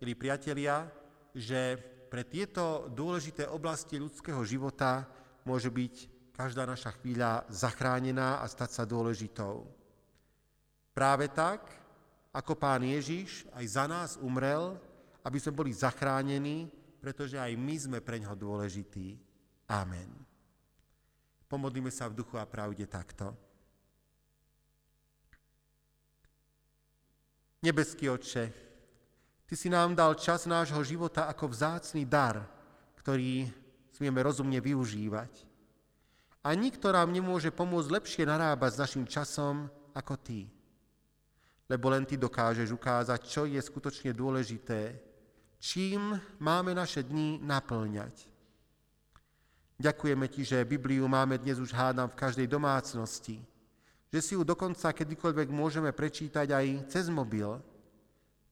milí 0.00 0.14
priatelia, 0.16 0.88
že 1.36 1.91
pre 2.12 2.28
tieto 2.28 2.92
dôležité 2.92 3.48
oblasti 3.48 3.96
ľudského 3.96 4.44
života 4.44 5.08
môže 5.48 5.72
byť 5.72 5.94
každá 6.36 6.68
naša 6.68 6.92
chvíľa 7.00 7.48
zachránená 7.48 8.44
a 8.44 8.46
stať 8.52 8.70
sa 8.76 8.84
dôležitou. 8.84 9.64
Práve 10.92 11.32
tak, 11.32 11.72
ako 12.36 12.52
pán 12.52 12.84
Ježiš 12.84 13.48
aj 13.56 13.64
za 13.64 13.84
nás 13.88 14.10
umrel, 14.20 14.76
aby 15.24 15.40
sme 15.40 15.56
boli 15.56 15.72
zachránení, 15.72 16.68
pretože 17.00 17.40
aj 17.40 17.56
my 17.56 17.74
sme 17.80 17.98
pre 18.04 18.20
ňoho 18.20 18.36
dôležití. 18.36 19.16
Amen. 19.72 20.12
Pomodlíme 21.48 21.88
sa 21.88 22.12
v 22.12 22.20
duchu 22.20 22.36
a 22.36 22.44
pravde 22.44 22.84
takto. 22.84 23.32
Nebeský 27.64 28.12
Otče, 28.12 28.71
Ty 29.52 29.60
si 29.60 29.68
nám 29.68 29.92
dal 29.92 30.16
čas 30.16 30.48
nášho 30.48 30.80
života 30.80 31.28
ako 31.28 31.52
vzácný 31.52 32.08
dar, 32.08 32.40
ktorý 32.96 33.52
smieme 33.92 34.24
rozumne 34.24 34.56
využívať. 34.56 35.28
A 36.40 36.56
nikto 36.56 36.88
nám 36.88 37.12
nemôže 37.12 37.52
pomôcť 37.52 37.92
lepšie 38.00 38.24
narábať 38.24 38.72
s 38.72 38.80
našim 38.80 39.04
časom 39.04 39.68
ako 39.92 40.16
Ty. 40.24 40.48
Lebo 41.68 41.92
len 41.92 42.08
Ty 42.08 42.16
dokážeš 42.16 42.72
ukázať, 42.72 43.20
čo 43.28 43.44
je 43.44 43.60
skutočne 43.60 44.16
dôležité, 44.16 44.96
čím 45.60 46.16
máme 46.40 46.72
naše 46.72 47.04
dni 47.04 47.36
naplňať. 47.44 48.24
Ďakujeme 49.76 50.32
Ti, 50.32 50.48
že 50.48 50.64
Bibliu 50.64 51.04
máme 51.04 51.36
dnes 51.36 51.60
už 51.60 51.76
hádam 51.76 52.08
v 52.08 52.16
každej 52.16 52.48
domácnosti, 52.48 53.36
že 54.08 54.20
si 54.24 54.32
ju 54.32 54.48
dokonca 54.48 54.96
kedykoľvek 54.96 55.52
môžeme 55.52 55.92
prečítať 55.92 56.48
aj 56.48 56.88
cez 56.88 57.12
mobil. 57.12 57.60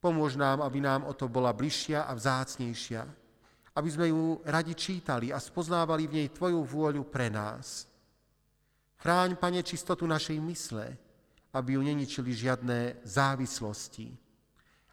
Pomôž 0.01 0.40
nám, 0.40 0.64
aby 0.64 0.80
nám 0.80 1.05
o 1.05 1.12
to 1.12 1.28
bola 1.28 1.53
bližšia 1.53 2.09
a 2.09 2.16
vzácnejšia, 2.16 3.05
aby 3.76 3.88
sme 3.92 4.09
ju 4.09 4.40
radi 4.48 4.72
čítali 4.72 5.28
a 5.28 5.36
spoznávali 5.36 6.09
v 6.09 6.16
nej 6.24 6.28
Tvoju 6.32 6.64
vôľu 6.64 7.05
pre 7.05 7.28
nás. 7.28 7.84
Chráň, 8.96 9.36
Pane, 9.36 9.61
čistotu 9.61 10.09
našej 10.09 10.40
mysle, 10.40 10.96
aby 11.53 11.76
ju 11.76 11.80
neničili 11.84 12.32
žiadne 12.32 13.05
závislosti. 13.05 14.12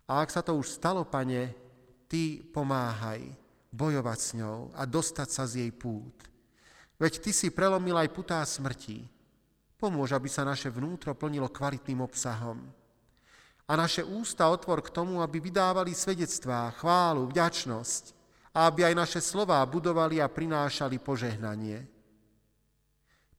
A 0.08 0.24
ak 0.24 0.30
sa 0.32 0.43
to 0.43 0.60
už 0.60 0.76
stalo, 0.76 1.08
Pane, 1.08 1.55
Ty 2.08 2.43
pomáhaj 2.51 3.20
bojovať 3.72 4.20
s 4.20 4.30
ňou 4.39 4.72
a 4.76 4.88
dostať 4.88 5.28
sa 5.28 5.43
z 5.43 5.68
jej 5.68 5.72
pút. 5.76 6.16
Veď 6.99 7.20
Ty 7.20 7.32
si 7.36 7.47
prelomil 7.51 7.95
aj 7.99 8.12
putá 8.12 8.39
smrti, 8.43 9.08
Pomôž, 9.78 10.18
aby 10.18 10.26
sa 10.26 10.41
naše 10.41 10.74
vnútro 10.74 11.14
plnilo 11.14 11.53
kvalitným 11.53 12.01
obsahom. 12.01 12.66
A 13.68 13.76
naše 13.76 13.99
ústa 13.99 14.47
otvor 14.47 14.80
k 14.80 14.95
tomu, 14.95 15.20
aby 15.20 15.43
vydávali 15.43 15.91
svedectvá, 15.91 16.72
chválu, 16.80 17.28
vďačnosť 17.28 18.15
a 18.55 18.72
aby 18.72 18.88
aj 18.88 18.95
naše 18.95 19.20
slová 19.20 19.59
budovali 19.68 20.24
a 20.24 20.32
prinášali 20.32 20.97
požehnanie. 21.03 21.84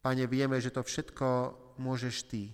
Pane, 0.05 0.25
vieme, 0.29 0.61
že 0.61 0.69
to 0.69 0.85
všetko 0.85 1.27
môžeš 1.81 2.17
Ty, 2.29 2.45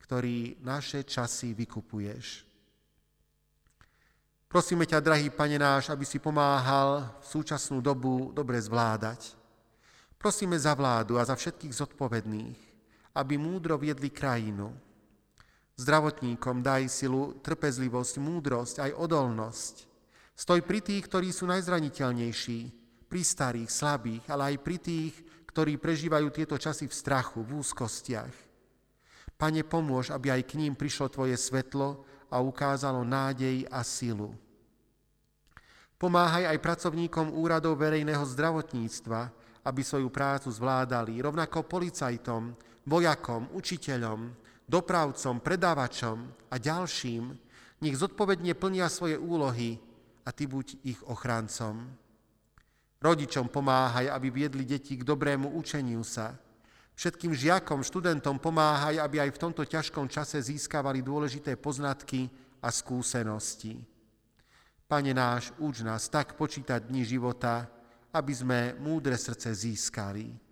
ktorý 0.00 0.58
naše 0.64 1.04
časy 1.04 1.52
vykupuješ. 1.54 2.48
Prosíme 4.50 4.82
ťa, 4.82 4.98
drahý 4.98 5.30
Pane 5.30 5.60
náš, 5.60 5.94
aby 5.94 6.02
si 6.02 6.18
pomáhal 6.18 7.06
v 7.22 7.26
súčasnú 7.30 7.78
dobu 7.78 8.34
dobre 8.34 8.58
zvládať. 8.58 9.38
Prosíme 10.18 10.58
za 10.58 10.74
vládu 10.74 11.20
a 11.20 11.22
za 11.22 11.38
všetkých 11.38 11.70
zodpovedných, 11.70 12.58
aby 13.14 13.38
múdro 13.38 13.78
viedli 13.78 14.10
krajinu. 14.10 14.74
Zdravotníkom 15.80 16.60
daj 16.60 16.92
silu, 16.92 17.40
trpezlivosť, 17.40 18.20
múdrosť, 18.20 18.84
aj 18.84 19.00
odolnosť. 19.00 19.74
Stoj 20.36 20.60
pri 20.60 20.84
tých, 20.84 21.08
ktorí 21.08 21.32
sú 21.32 21.48
najzraniteľnejší, 21.48 22.58
pri 23.08 23.22
starých, 23.24 23.70
slabých, 23.72 24.24
ale 24.28 24.52
aj 24.52 24.56
pri 24.60 24.76
tých, 24.76 25.14
ktorí 25.48 25.80
prežívajú 25.80 26.28
tieto 26.36 26.60
časy 26.60 26.84
v 26.84 26.92
strachu, 26.92 27.40
v 27.40 27.64
úzkostiach. 27.64 28.34
Pane, 29.40 29.64
pomôž, 29.64 30.12
aby 30.12 30.28
aj 30.28 30.52
k 30.52 30.60
ním 30.60 30.76
prišlo 30.76 31.08
Tvoje 31.08 31.40
svetlo 31.40 32.04
a 32.28 32.44
ukázalo 32.44 33.00
nádej 33.00 33.64
a 33.72 33.80
silu. 33.80 34.36
Pomáhaj 35.96 36.44
aj 36.44 36.60
pracovníkom 36.60 37.32
úradov 37.32 37.80
verejného 37.80 38.24
zdravotníctva, 38.28 39.20
aby 39.64 39.80
svoju 39.80 40.12
prácu 40.12 40.52
zvládali, 40.52 41.24
rovnako 41.24 41.64
policajtom, 41.64 42.52
vojakom, 42.84 43.48
učiteľom, 43.56 44.49
dopravcom, 44.70 45.42
predávačom 45.42 46.30
a 46.46 46.54
ďalším, 46.54 47.34
nech 47.82 47.96
zodpovedne 47.98 48.54
plnia 48.54 48.86
svoje 48.86 49.18
úlohy 49.18 49.82
a 50.22 50.30
ty 50.30 50.46
buď 50.46 50.78
ich 50.86 51.00
ochráncom. 51.10 51.90
Rodičom 53.00 53.48
pomáhaj, 53.48 54.12
aby 54.12 54.28
viedli 54.30 54.62
deti 54.62 54.94
k 54.94 55.02
dobrému 55.02 55.56
učeniu 55.56 56.04
sa. 56.04 56.36
Všetkým 56.94 57.32
žiakom, 57.32 57.80
študentom 57.80 58.36
pomáhaj, 58.36 59.00
aby 59.00 59.24
aj 59.24 59.30
v 59.32 59.40
tomto 59.40 59.64
ťažkom 59.64 60.04
čase 60.06 60.36
získavali 60.36 61.00
dôležité 61.00 61.56
poznatky 61.56 62.28
a 62.60 62.68
skúsenosti. 62.68 63.80
Pane 64.84 65.16
náš, 65.16 65.48
uč 65.56 65.80
nás 65.80 66.12
tak 66.12 66.36
počítať 66.36 66.92
dni 66.92 67.08
života, 67.08 67.64
aby 68.12 68.32
sme 68.36 68.58
múdre 68.76 69.16
srdce 69.16 69.48
získali. 69.48 70.49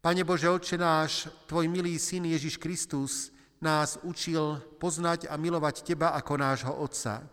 Pane 0.00 0.24
Bože, 0.24 0.50
Otče 0.50 0.76
náš, 0.76 1.32
Tvoj 1.48 1.66
milý 1.72 1.96
Syn 1.96 2.28
Ježiš 2.28 2.60
Kristus 2.60 3.32
nás 3.64 3.96
učil 4.04 4.60
poznať 4.76 5.26
a 5.26 5.40
milovať 5.40 5.82
Teba 5.82 6.12
ako 6.12 6.32
nášho 6.36 6.72
Otca. 6.76 7.24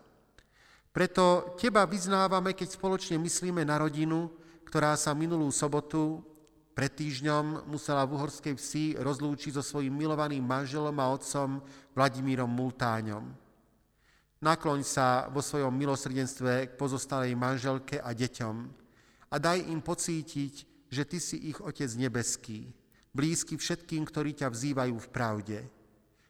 Preto 0.88 1.54
Teba 1.60 1.84
vyznávame, 1.84 2.56
keď 2.56 2.78
spoločne 2.78 3.20
myslíme 3.20 3.60
na 3.66 3.76
rodinu, 3.76 4.32
ktorá 4.64 4.96
sa 4.96 5.12
minulú 5.12 5.52
sobotu 5.52 6.24
pred 6.74 6.90
týždňom 6.90 7.70
musela 7.70 8.02
v 8.02 8.18
Uhorskej 8.18 8.58
vsi 8.58 8.84
rozlúčiť 8.98 9.54
so 9.54 9.62
svojím 9.62 9.94
milovaným 9.94 10.42
manželom 10.42 10.98
a 10.98 11.06
otcom 11.14 11.62
Vladimírom 11.94 12.50
Multáňom. 12.50 13.30
Nakloň 14.42 14.80
sa 14.82 15.30
vo 15.30 15.38
svojom 15.38 15.70
milosrdenstve 15.70 16.74
k 16.74 16.76
pozostalej 16.76 17.38
manželke 17.38 18.02
a 18.02 18.10
deťom 18.10 18.56
a 19.30 19.36
daj 19.38 19.62
im 19.70 19.78
pocítiť, 19.78 20.73
že 20.94 21.02
Ty 21.02 21.18
si 21.18 21.50
ich 21.50 21.58
Otec 21.58 21.90
nebeský, 21.98 22.70
blízky 23.10 23.58
všetkým, 23.58 24.06
ktorí 24.06 24.38
ťa 24.38 24.46
vzývajú 24.46 24.94
v 24.94 25.08
pravde. 25.10 25.58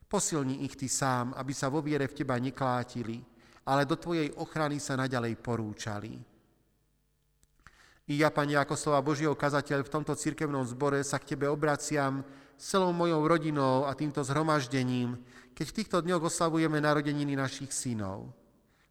Posilni 0.08 0.64
ich 0.64 0.80
Ty 0.80 0.88
sám, 0.88 1.26
aby 1.36 1.52
sa 1.52 1.68
vo 1.68 1.84
viere 1.84 2.08
v 2.08 2.16
Teba 2.16 2.40
neklátili, 2.40 3.20
ale 3.68 3.84
do 3.84 4.00
Tvojej 4.00 4.32
ochrany 4.40 4.80
sa 4.80 4.96
naďalej 4.96 5.36
porúčali. 5.36 6.16
I 8.04 8.20
ja, 8.20 8.28
Pani, 8.28 8.52
ako 8.56 8.76
slova 8.76 9.00
Božieho 9.00 9.32
kazateľ 9.32 9.84
v 9.84 9.92
tomto 9.92 10.12
cirkevnom 10.12 10.64
zbore 10.68 11.00
sa 11.04 11.16
k 11.16 11.36
Tebe 11.36 11.48
obraciam 11.48 12.20
celou 12.60 12.92
mojou 12.92 13.24
rodinou 13.24 13.88
a 13.88 13.96
týmto 13.96 14.20
zhromaždením, 14.20 15.16
keď 15.56 15.66
v 15.72 15.76
týchto 15.80 15.98
dňoch 16.04 16.28
oslavujeme 16.28 16.84
narodeniny 16.84 17.32
našich 17.32 17.72
synov. 17.72 18.28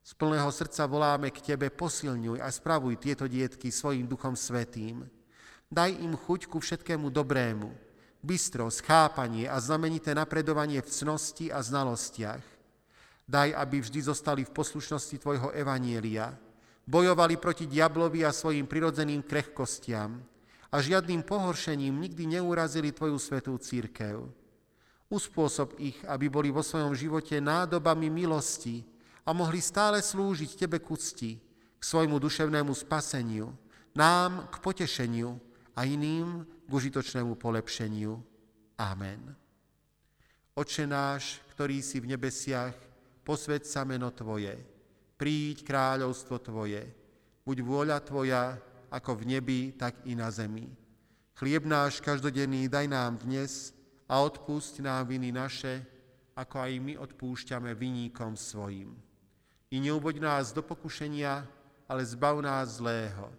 Z 0.03 0.17
plného 0.17 0.49
srdca 0.51 0.83
voláme 0.89 1.29
k 1.29 1.53
Tebe, 1.53 1.69
posilňuj 1.69 2.41
a 2.41 2.49
spravuj 2.49 2.97
tieto 2.99 3.29
dietky 3.29 3.69
svojim 3.69 4.09
Duchom 4.09 4.33
Svetým. 4.35 5.05
Daj 5.73 5.97
im 6.05 6.13
chuť 6.13 6.45
ku 6.45 6.61
všetkému 6.61 7.09
dobrému, 7.09 7.73
bystrosť, 8.21 8.85
chápanie 8.85 9.49
a 9.49 9.57
znamenité 9.57 10.13
napredovanie 10.13 10.77
v 10.85 10.89
cnosti 10.93 11.49
a 11.49 11.65
znalostiach. 11.65 12.45
Daj, 13.25 13.49
aby 13.57 13.81
vždy 13.81 14.05
zostali 14.05 14.45
v 14.45 14.53
poslušnosti 14.53 15.17
Tvojho 15.17 15.49
evanielia, 15.49 16.37
Bojovali 16.83 17.39
proti 17.39 17.63
diablovi 17.63 18.27
a 18.27 18.35
svojim 18.35 18.67
prirodzeným 18.67 19.23
krehkostiam 19.23 20.19
a 20.67 20.75
žiadnym 20.83 21.23
pohoršením 21.23 21.95
nikdy 21.95 22.35
neurazili 22.35 22.91
Tvoju 22.91 23.15
svetú 23.15 23.55
církev. 23.55 24.27
Uspôsob 25.07 25.79
ich, 25.79 25.95
aby 26.03 26.27
boli 26.27 26.51
vo 26.51 26.59
svojom 26.59 26.91
živote 26.91 27.39
nádobami 27.39 28.11
milosti 28.11 28.83
a 29.23 29.31
mohli 29.31 29.63
stále 29.63 30.03
slúžiť 30.03 30.59
Tebe 30.59 30.83
k 30.83 30.87
úcti, 30.91 31.31
k 31.79 31.83
svojmu 31.83 32.19
duševnému 32.19 32.75
spaseniu, 32.75 33.55
nám 33.95 34.51
k 34.51 34.59
potešeniu 34.59 35.39
a 35.73 35.85
iným 35.85 36.45
k 36.65 36.69
užitočnému 36.69 37.35
polepšeniu. 37.35 38.17
Amen. 38.77 39.33
Oče 40.53 40.85
náš, 40.85 41.41
ktorý 41.53 41.81
si 41.81 41.97
v 41.97 42.13
nebesiach, 42.13 42.77
posved 43.25 43.65
sa 43.65 43.81
meno 43.81 44.13
Tvoje, 44.13 44.53
príď 45.17 45.65
kráľovstvo 45.65 46.37
Tvoje, 46.37 46.85
buď 47.41 47.57
vôľa 47.65 47.97
Tvoja, 48.05 48.61
ako 48.93 49.17
v 49.17 49.37
nebi, 49.37 49.61
tak 49.73 50.05
i 50.05 50.13
na 50.13 50.29
zemi. 50.29 50.69
Chlieb 51.33 51.65
náš 51.65 51.97
každodenný 51.97 52.69
daj 52.69 52.85
nám 52.85 53.17
dnes 53.25 53.73
a 54.05 54.21
odpusť 54.21 54.85
nám 54.85 55.09
viny 55.09 55.33
naše, 55.33 55.81
ako 56.37 56.61
aj 56.61 56.73
my 56.77 56.93
odpúšťame 57.01 57.73
viníkom 57.73 58.37
svojim. 58.37 58.93
I 59.73 59.81
neuboď 59.81 60.21
nás 60.21 60.53
do 60.53 60.61
pokušenia, 60.61 61.41
ale 61.89 62.05
zbav 62.05 62.37
nás 62.45 62.77
zlého, 62.77 63.33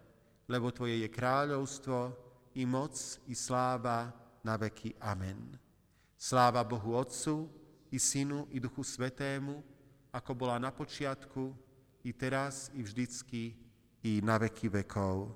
lebo 0.50 0.74
Tvoje 0.74 0.98
je 0.98 1.08
kráľovstvo, 1.10 2.23
i 2.54 2.66
moc, 2.66 3.18
i 3.26 3.34
sláva 3.34 4.12
na 4.44 4.56
veky. 4.56 4.94
Amen. 5.00 5.58
Sláva 6.18 6.64
Bohu 6.64 6.94
Otcu, 6.94 7.50
i 7.90 7.98
Synu, 7.98 8.46
i 8.50 8.60
Duchu 8.60 8.82
Svetému, 8.82 9.62
ako 10.12 10.34
bola 10.34 10.58
na 10.58 10.70
počiatku, 10.70 11.54
i 12.04 12.12
teraz, 12.12 12.70
i 12.74 12.82
vždycky, 12.82 13.54
i 14.02 14.20
na 14.22 14.38
veky 14.38 14.68
vekov. 14.68 15.34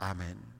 Amen. 0.00 0.57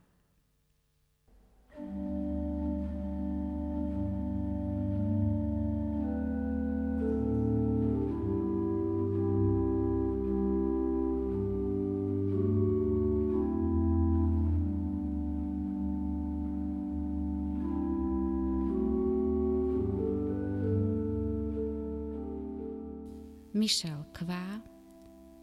Michel 23.69 24.01
Kvá 24.17 24.65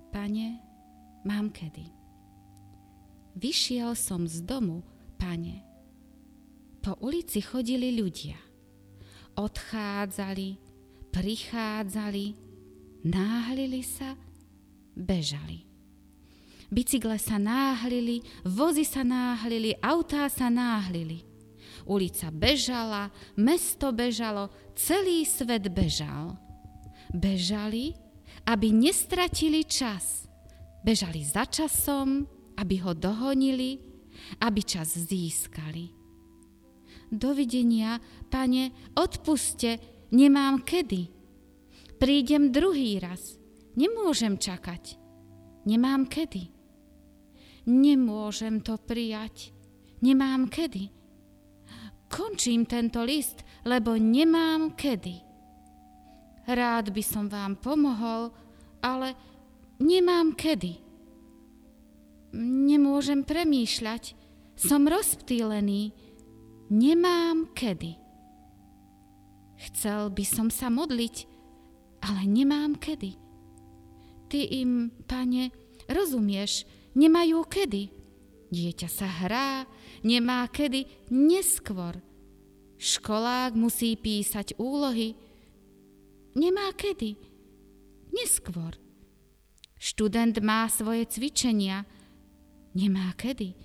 Pane, 0.09 0.57
mám 1.29 1.53
kedy. 1.53 1.85
Vyšiel 3.37 3.93
som 3.93 4.25
z 4.25 4.41
domu, 4.41 4.81
pane. 5.13 5.61
Po 6.81 6.97
ulici 7.05 7.45
chodili 7.45 7.93
ľudia. 7.93 8.33
Odchádzali, 9.37 10.57
prichádzali, 11.13 12.25
náhlili 13.05 13.85
sa, 13.85 14.17
bežali. 14.97 15.69
Bicykle 16.73 17.21
sa 17.21 17.37
náhlili, 17.37 18.25
vozy 18.41 18.89
sa 18.89 19.05
náhlili, 19.05 19.77
autá 19.85 20.25
sa 20.33 20.49
náhlili. 20.49 21.21
Ulica 21.85 22.33
bežala, 22.33 23.13
mesto 23.37 23.93
bežalo, 23.93 24.49
celý 24.73 25.29
svet 25.29 25.69
bežal. 25.69 26.33
Bežali, 27.13 28.04
aby 28.45 28.69
nestratili 28.71 29.65
čas. 29.65 30.29
Bežali 30.85 31.25
za 31.25 31.49
časom, 31.49 32.29
aby 32.61 32.77
ho 32.85 32.93
dohonili, 32.93 33.81
aby 34.41 34.61
čas 34.61 34.93
získali. 34.95 35.89
Dovidenia, 37.09 37.97
pane, 38.29 38.93
odpuste, 38.97 39.77
nemám 40.13 40.61
kedy. 40.61 41.09
Prídem 41.97 42.53
druhý 42.53 43.01
raz, 43.01 43.37
nemôžem 43.73 44.37
čakať, 44.37 44.99
nemám 45.65 46.05
kedy. 46.05 46.53
Nemôžem 47.65 48.61
to 48.61 48.77
prijať, 48.77 49.49
nemám 50.05 50.45
kedy. 50.53 50.93
Končím 52.05 52.69
tento 52.69 53.01
list, 53.01 53.41
lebo 53.65 53.97
nemám 53.97 54.77
kedy. 54.77 55.24
Rád 56.45 56.93
by 56.93 57.03
som 57.03 57.25
vám 57.25 57.57
pomohol, 57.57 58.29
ale 58.85 59.17
nemám 59.81 60.37
kedy. 60.37 60.77
Nemôžem 62.37 63.25
premýšľať, 63.25 64.13
som 64.53 64.85
rozptýlený, 64.85 65.91
nemám 66.69 67.49
kedy. 67.57 67.97
Chcel 69.55 70.11
by 70.11 70.25
som 70.27 70.47
sa 70.51 70.69
modliť, 70.69 71.15
ale 72.05 72.21
nemám 72.29 72.77
kedy. 72.77 73.17
Ty 74.29 74.39
im, 74.61 74.91
pane, 75.09 75.49
rozumieš, 75.89 76.67
nemajú 76.93 77.41
kedy. 77.47 77.89
Dieťa 78.51 78.89
sa 78.91 79.07
hrá, 79.09 79.65
nemá 80.05 80.45
kedy, 80.51 81.09
neskôr. 81.09 81.97
Školák 82.75 83.55
musí 83.55 83.95
písať 83.95 84.59
úlohy, 84.59 85.15
Nemá 86.35 86.75
kedy. 86.75 87.15
Neskôr. 88.11 88.75
Študent 89.79 90.35
má 90.43 90.67
svoje 90.67 91.07
cvičenia. 91.07 91.87
Nemá 92.75 93.15
kedy. 93.15 93.55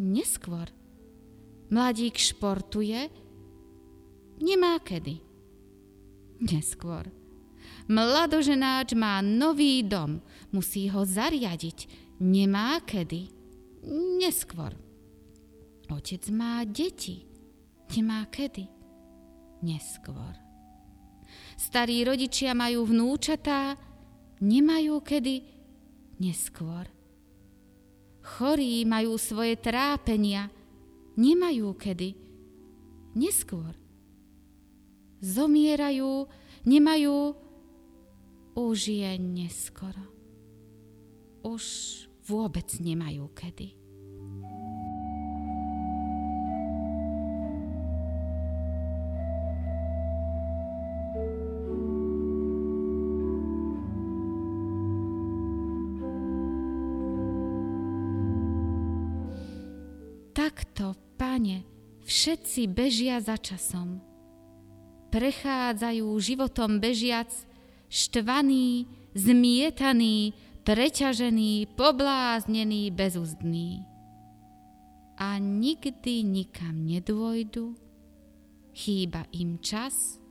Neskôr. 0.00 0.72
Mladík 1.68 2.16
športuje. 2.16 3.12
Nemá 4.40 4.80
kedy. 4.80 5.20
Neskôr. 6.40 7.12
Mladoženáč 7.84 8.96
má 8.96 9.20
nový 9.20 9.84
dom. 9.84 10.24
Musí 10.56 10.88
ho 10.88 11.04
zariadiť. 11.04 11.78
Nemá 12.16 12.80
kedy. 12.80 13.28
Neskôr. 14.18 14.72
Otec 15.92 16.32
má 16.32 16.64
deti. 16.64 17.28
Nemá 17.92 18.24
kedy. 18.32 18.64
Neskôr. 19.60 20.41
Starí 21.62 22.02
rodičia 22.02 22.58
majú 22.58 22.82
vnúčatá, 22.90 23.78
nemajú 24.42 24.98
kedy 24.98 25.46
neskôr. 26.18 26.90
Chorí 28.18 28.82
majú 28.82 29.14
svoje 29.14 29.54
trápenia, 29.62 30.50
nemajú 31.14 31.70
kedy 31.78 32.18
neskôr. 33.14 33.78
Zomierajú, 35.22 36.26
nemajú 36.66 37.38
už 38.58 38.78
je 38.90 39.12
neskoro. 39.22 40.02
Už 41.46 41.62
vôbec 42.26 42.66
nemajú 42.82 43.30
kedy. 43.38 43.81
Všetci 62.22 62.70
bežia 62.70 63.18
za 63.18 63.34
časom. 63.34 63.98
Prechádzajú 65.10 66.06
životom 66.22 66.78
bežiac, 66.78 67.26
štvaný, 67.90 68.86
zmietaný, 69.10 70.30
preťažený, 70.62 71.74
pobláznený, 71.74 72.94
bezúzdný. 72.94 73.82
A 75.18 75.42
nikdy 75.42 76.22
nikam 76.22 76.86
nedôjdu, 76.86 77.74
chýba 78.70 79.26
im 79.34 79.58
čas, 79.58 80.22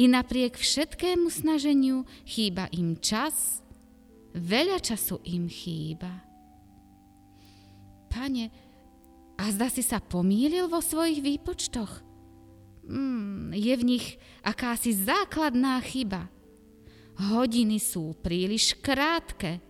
I 0.00 0.08
napriek 0.08 0.56
všetkému 0.56 1.28
snaženiu 1.28 2.08
chýba 2.24 2.64
im 2.72 2.96
čas, 2.96 3.60
veľa 4.32 4.80
času 4.80 5.20
im 5.28 5.52
chýba. 5.52 6.24
Pane, 8.08 8.48
a 9.38 9.44
zda 9.50 9.68
si 9.72 9.80
sa 9.80 9.98
pomýlil 10.02 10.68
vo 10.68 10.82
svojich 10.82 11.22
výpočtoch? 11.22 12.02
Mm, 12.82 13.54
je 13.54 13.74
v 13.78 13.86
nich 13.86 14.06
akási 14.42 14.92
základná 14.92 15.78
chyba. 15.86 16.26
Hodiny 17.16 17.78
sú 17.78 18.18
príliš 18.18 18.74
krátke, 18.82 19.62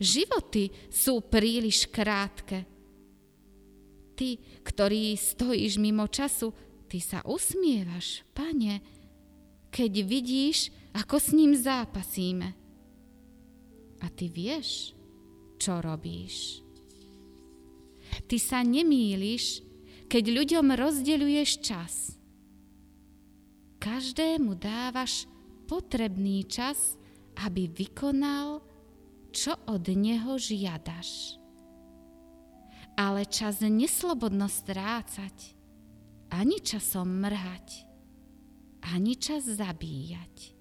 životy 0.00 0.72
sú 0.88 1.20
príliš 1.20 1.90
krátke. 1.92 2.64
Ty, 4.14 4.28
ktorý 4.62 5.18
stojíš 5.18 5.76
mimo 5.82 6.06
času, 6.06 6.54
ty 6.86 7.02
sa 7.02 7.20
usmievaš, 7.26 8.22
pane, 8.30 8.80
keď 9.74 9.92
vidíš, 10.06 10.70
ako 10.94 11.16
s 11.18 11.28
ním 11.34 11.52
zápasíme. 11.58 12.48
A 14.00 14.06
ty 14.14 14.30
vieš, 14.30 14.94
čo 15.58 15.82
robíš. 15.82 16.63
Ty 18.24 18.36
sa 18.40 18.64
nemýliš, 18.64 19.60
keď 20.08 20.24
ľuďom 20.30 20.66
rozdeľuješ 20.72 21.50
čas. 21.60 22.16
Každému 23.80 24.56
dávaš 24.56 25.28
potrebný 25.68 26.48
čas, 26.48 26.96
aby 27.44 27.68
vykonal, 27.68 28.64
čo 29.34 29.58
od 29.68 29.84
neho 29.92 30.38
žiadaš. 30.38 31.36
Ale 32.94 33.26
čas 33.26 33.58
neslobodno 33.60 34.46
strácať, 34.46 35.36
ani 36.30 36.62
časom 36.62 37.10
mrhať, 37.10 37.68
ani 38.94 39.18
čas 39.18 39.50
zabíjať. 39.50 40.54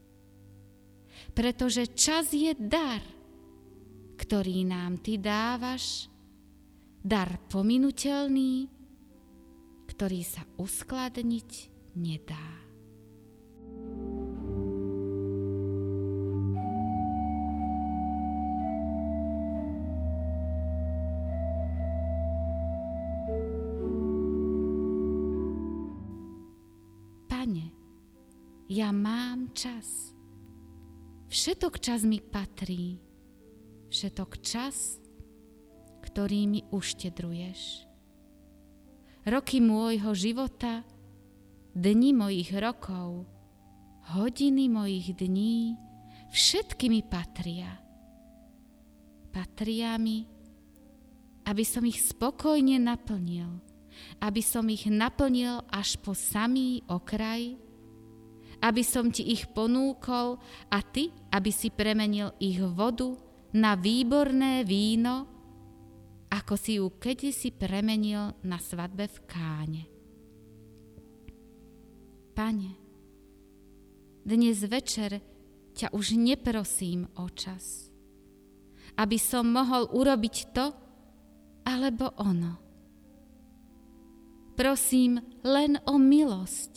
Pretože 1.38 1.93
čas 1.93 2.34
je 2.34 2.51
dar, 2.57 2.99
ktorý 4.18 4.66
nám 4.66 4.99
ty 4.99 5.22
dávaš, 5.22 6.09
dar 7.03 7.37
pominuteľný, 7.51 8.71
ktorý 9.91 10.21
sa 10.23 10.47
uskladniť 10.57 11.51
nedá. 11.99 12.63
Ja 28.73 28.89
mám 28.89 29.53
čas. 29.53 30.17
Všetok 31.29 31.77
čas 31.77 32.01
mi 32.09 32.17
patrí. 32.17 32.97
Všetok 33.93 34.41
čas, 34.41 34.97
ktorý 36.03 36.45
mi 36.51 36.61
uštedruješ. 36.67 37.87
Roky 39.23 39.63
môjho 39.63 40.11
života, 40.11 40.83
dni 41.71 42.11
mojich 42.11 42.51
rokov, 42.51 43.23
hodiny 44.11 44.67
mojich 44.67 45.15
dní, 45.15 45.79
všetky 46.27 46.91
mi 46.91 46.99
patria. 47.07 47.79
Patria 49.31 49.95
mi, 49.95 50.27
aby 51.47 51.63
som 51.63 51.87
ich 51.87 52.03
spokojne 52.03 52.77
naplnil, 52.83 53.63
aby 54.19 54.43
som 54.43 54.67
ich 54.67 54.85
naplnil 54.91 55.63
až 55.71 55.95
po 56.03 56.11
samý 56.11 56.83
okraj, 56.91 57.55
aby 58.59 58.83
som 58.83 59.09
ti 59.09 59.27
ich 59.33 59.49
ponúkol 59.51 60.39
a 60.67 60.79
ty, 60.83 61.09
aby 61.33 61.49
si 61.49 61.71
premenil 61.73 62.35
ich 62.39 62.61
vodu 62.61 63.17
na 63.55 63.73
výborné 63.73 64.63
víno, 64.63 65.32
ako 66.34 66.57
si 66.57 66.81
ju 66.81 66.89
kedysi 66.97 67.53
premenil 67.53 68.34
na 68.41 68.57
svadbe 68.57 69.05
v 69.05 69.17
Káne. 69.29 69.84
Pane, 72.34 72.71
dnes 74.25 74.65
večer 74.65 75.21
ťa 75.77 75.93
už 75.93 76.17
neprosím 76.17 77.05
o 77.21 77.29
čas, 77.29 77.93
aby 78.97 79.21
som 79.21 79.45
mohol 79.45 79.86
urobiť 79.93 80.36
to 80.49 80.65
alebo 81.69 82.09
ono. 82.17 82.57
Prosím 84.57 85.21
len 85.45 85.77
o 85.86 86.01
milosť, 86.01 86.73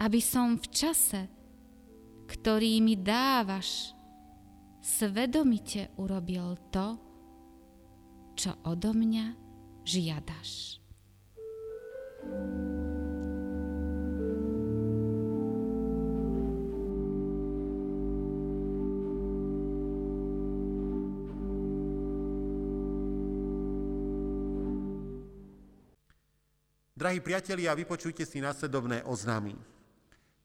aby 0.00 0.20
som 0.24 0.56
v 0.56 0.66
čase, 0.72 1.28
ktorý 2.24 2.80
mi 2.80 2.96
dávaš, 2.96 3.92
svedomite 4.80 5.92
urobil 6.00 6.56
to, 6.72 7.09
čo 8.40 8.56
odo 8.64 8.96
mňa 8.96 9.36
žiadaš. 9.84 10.80
Drahí 26.96 27.20
priatelia, 27.20 27.76
vypočujte 27.76 28.24
si 28.24 28.40
následovné 28.40 29.04
oznámy. 29.04 29.52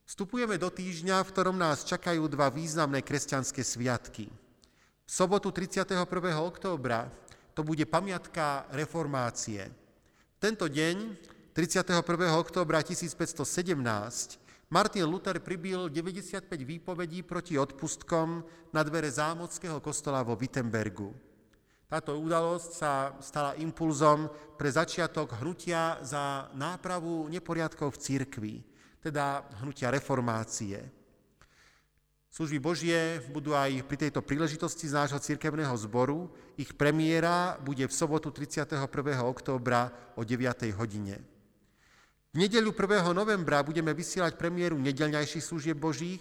Vstupujeme 0.04 0.60
do 0.60 0.68
týždňa, 0.68 1.24
v 1.24 1.32
ktorom 1.32 1.56
nás 1.56 1.84
čakajú 1.88 2.28
dva 2.28 2.52
významné 2.52 3.00
kresťanské 3.00 3.64
sviatky. 3.64 4.28
V 4.28 5.10
sobotu 5.10 5.48
31. 5.48 5.96
októbra 6.44 7.08
to 7.56 7.64
bude 7.64 7.88
pamiatka 7.88 8.68
reformácie. 8.76 9.72
Tento 10.36 10.68
deň, 10.68 11.16
31. 11.56 12.04
októbra 12.36 12.84
1517, 12.84 14.36
Martin 14.68 15.08
Luther 15.08 15.40
pribil 15.40 15.88
95 15.88 16.52
výpovedí 16.52 17.24
proti 17.24 17.56
odpustkom 17.56 18.44
na 18.76 18.84
dvere 18.84 19.08
zámockého 19.08 19.80
kostola 19.80 20.20
vo 20.20 20.36
Wittenbergu. 20.36 21.16
Táto 21.88 22.20
udalosť 22.20 22.70
sa 22.76 23.16
stala 23.24 23.56
impulzom 23.56 24.28
pre 24.60 24.68
začiatok 24.68 25.40
hnutia 25.40 25.96
za 26.04 26.52
nápravu 26.52 27.24
neporiadkov 27.32 27.96
v 27.96 28.02
cirkvi 28.04 28.54
teda 29.06 29.46
hnutia 29.62 29.94
reformácie. 29.94 30.82
Služby 32.36 32.60
Božie 32.60 33.00
budú 33.32 33.56
aj 33.56 33.80
pri 33.88 33.96
tejto 33.96 34.20
príležitosti 34.20 34.84
z 34.84 34.92
nášho 34.92 35.16
cirkevného 35.16 35.72
zboru. 35.80 36.28
Ich 36.60 36.76
premiéra 36.76 37.56
bude 37.64 37.80
v 37.80 37.88
sobotu 37.88 38.28
31. 38.28 38.76
októbra 39.24 39.88
o 40.12 40.20
9. 40.20 40.44
hodine. 40.76 41.16
V 42.28 42.44
nedeľu 42.44 42.76
1. 42.76 43.16
novembra 43.16 43.64
budeme 43.64 43.96
vysielať 43.96 44.36
premiéru 44.36 44.76
nedelňajších 44.76 45.48
služieb 45.48 45.80
Božích, 45.80 46.20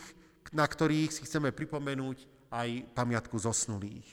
na 0.56 0.64
ktorých 0.64 1.12
si 1.12 1.28
chceme 1.28 1.52
pripomenúť 1.52 2.48
aj 2.48 2.96
pamiatku 2.96 3.36
zosnulých. 3.36 4.08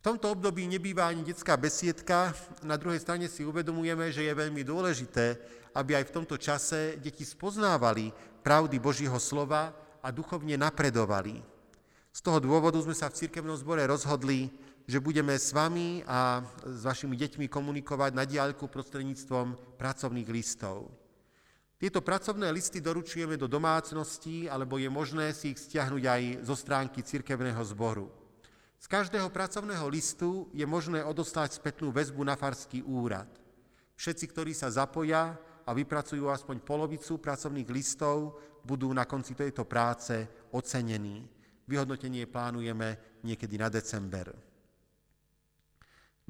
tomto 0.00 0.32
období 0.32 0.64
nebýva 0.64 1.12
ani 1.12 1.28
detská 1.28 1.60
besiedka, 1.60 2.32
na 2.64 2.80
druhej 2.80 3.04
strane 3.04 3.28
si 3.28 3.44
uvedomujeme, 3.44 4.08
že 4.08 4.24
je 4.24 4.32
veľmi 4.32 4.64
dôležité, 4.64 5.36
aby 5.76 5.92
aj 6.00 6.08
v 6.08 6.14
tomto 6.16 6.40
čase 6.40 6.96
deti 6.96 7.20
spoznávali 7.20 8.08
pravdy 8.40 8.80
Božího 8.80 9.20
slova 9.20 9.81
a 10.02 10.10
duchovne 10.10 10.58
napredovali. 10.58 11.38
Z 12.12 12.20
toho 12.20 12.42
dôvodu 12.42 12.76
sme 12.82 12.92
sa 12.92 13.08
v 13.08 13.24
cirkevnom 13.24 13.56
zbore 13.56 13.86
rozhodli, 13.88 14.52
že 14.84 15.00
budeme 15.00 15.32
s 15.38 15.54
vami 15.54 16.02
a 16.04 16.42
s 16.66 16.82
vašimi 16.82 17.14
deťmi 17.16 17.46
komunikovať 17.46 18.10
na 18.12 18.26
diaľku 18.26 18.66
prostredníctvom 18.66 19.78
pracovných 19.78 20.28
listov. 20.28 20.90
Tieto 21.78 22.02
pracovné 22.02 22.50
listy 22.54 22.78
doručujeme 22.78 23.34
do 23.34 23.50
domácností, 23.50 24.46
alebo 24.46 24.78
je 24.78 24.86
možné 24.86 25.34
si 25.34 25.54
ich 25.54 25.58
stiahnuť 25.58 26.02
aj 26.06 26.22
zo 26.46 26.54
stránky 26.54 27.02
cirkevného 27.02 27.62
zboru. 27.66 28.06
Z 28.82 28.86
každého 28.90 29.30
pracovného 29.30 29.86
listu 29.86 30.50
je 30.50 30.66
možné 30.66 31.02
odostať 31.06 31.58
spätnú 31.58 31.94
väzbu 31.94 32.22
na 32.26 32.34
farský 32.34 32.82
úrad. 32.82 33.30
Všetci, 33.94 34.24
ktorí 34.30 34.52
sa 34.54 34.70
zapoja, 34.70 35.38
a 35.66 35.70
vypracujú 35.70 36.26
aspoň 36.26 36.58
polovicu 36.62 37.18
pracovných 37.18 37.70
listov, 37.70 38.38
budú 38.62 38.90
na 38.94 39.04
konci 39.04 39.34
tejto 39.34 39.66
práce 39.66 40.26
ocenení. 40.54 41.26
Vyhodnotenie 41.66 42.26
plánujeme 42.26 43.20
niekedy 43.22 43.54
na 43.58 43.68
december. 43.70 44.34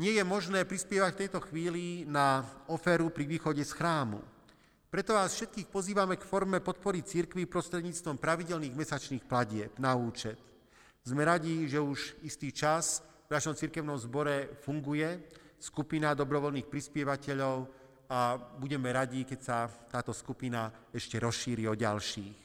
Nie 0.00 0.16
je 0.16 0.24
možné 0.24 0.64
prispievať 0.64 1.10
v 1.14 1.20
tejto 1.24 1.40
chvíli 1.44 2.08
na 2.08 2.40
oferu 2.72 3.12
pri 3.12 3.28
východe 3.28 3.60
z 3.60 3.76
chrámu. 3.76 4.24
Preto 4.92 5.16
vás 5.16 5.32
všetkých 5.32 5.72
pozývame 5.72 6.20
k 6.20 6.28
forme 6.28 6.60
podpory 6.60 7.00
církvy 7.00 7.48
prostredníctvom 7.48 8.20
pravidelných 8.20 8.76
mesačných 8.76 9.24
platieb 9.24 9.72
na 9.80 9.96
účet. 9.96 10.36
Sme 11.00 11.24
radi, 11.24 11.64
že 11.68 11.80
už 11.80 12.20
istý 12.24 12.52
čas 12.52 13.00
v 13.28 13.32
našom 13.32 13.56
cirkevnom 13.56 13.96
zbore 13.96 14.52
funguje 14.60 15.16
skupina 15.56 16.12
dobrovoľných 16.12 16.68
prispievateľov, 16.68 17.81
a 18.08 18.36
budeme 18.38 18.90
radi, 18.90 19.26
keď 19.26 19.40
sa 19.40 19.66
táto 19.66 20.14
skupina 20.14 20.70
ešte 20.90 21.20
rozšíri 21.20 21.66
o 21.68 21.74
ďalších. 21.74 22.38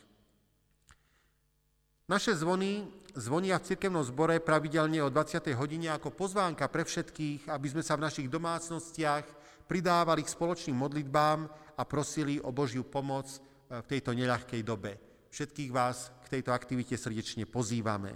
Naše 2.07 2.39
zvony 2.39 2.87
zvonia 3.19 3.59
v 3.59 3.67
cirkevnom 3.67 3.99
zbore 3.99 4.39
pravidelne 4.39 5.03
o 5.03 5.11
20. 5.11 5.51
hodine 5.59 5.91
ako 5.91 6.15
pozvánka 6.15 6.71
pre 6.71 6.87
všetkých, 6.87 7.51
aby 7.51 7.67
sme 7.67 7.83
sa 7.83 7.99
v 7.99 8.07
našich 8.07 8.31
domácnostiach 8.31 9.25
pridávali 9.67 10.23
k 10.23 10.31
spoločným 10.31 10.77
modlitbám 10.79 11.51
a 11.75 11.81
prosili 11.83 12.39
o 12.39 12.55
Božiu 12.55 12.87
pomoc 12.87 13.27
e, 13.27 13.37
v 13.83 13.85
tejto 13.91 14.15
neľahkej 14.15 14.61
dobe. 14.63 14.95
Všetkých 15.27 15.71
vás 15.75 16.07
k 16.23 16.39
tejto 16.39 16.55
aktivite 16.55 16.95
srdečne 16.95 17.43
pozývame. 17.43 18.15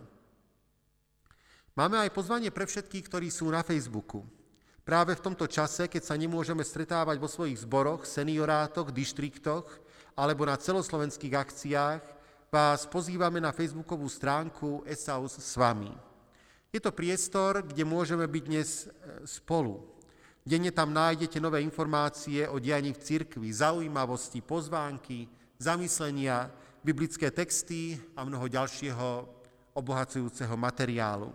Máme 1.76 2.00
aj 2.00 2.16
pozvanie 2.16 2.48
pre 2.48 2.64
všetkých, 2.64 3.12
ktorí 3.12 3.28
sú 3.28 3.52
na 3.52 3.60
Facebooku. 3.64 4.24
Práve 4.82 5.14
v 5.14 5.24
tomto 5.30 5.46
čase, 5.46 5.86
keď 5.86 6.02
sa 6.02 6.16
nemôžeme 6.18 6.66
stretávať 6.66 7.22
vo 7.22 7.30
svojich 7.30 7.62
zboroch, 7.62 8.02
seniorátoch, 8.02 8.90
dištriktoch 8.90 9.66
alebo 10.18 10.44
na 10.50 10.58
celoslovenských 10.58 11.38
akciách, 11.38 12.02
vás 12.52 12.84
pozývame 12.90 13.40
na 13.40 13.54
facebookovú 13.54 14.10
stránku 14.10 14.84
Esaus 14.84 15.38
s 15.40 15.54
vami. 15.56 15.94
Je 16.74 16.82
to 16.84 16.92
priestor, 16.92 17.64
kde 17.64 17.84
môžeme 17.88 18.28
byť 18.28 18.44
dnes 18.44 18.70
e, 18.84 18.88
spolu. 19.24 19.86
Denne 20.42 20.74
tam 20.74 20.90
nájdete 20.92 21.38
nové 21.38 21.62
informácie 21.62 22.50
o 22.50 22.58
dianí 22.58 22.92
v 22.92 23.04
cirkvi, 23.04 23.54
zaujímavosti, 23.54 24.42
pozvánky, 24.42 25.30
zamyslenia, 25.62 26.50
biblické 26.82 27.30
texty 27.30 28.02
a 28.18 28.26
mnoho 28.26 28.50
ďalšieho 28.50 29.30
obohacujúceho 29.78 30.58
materiálu. 30.58 31.30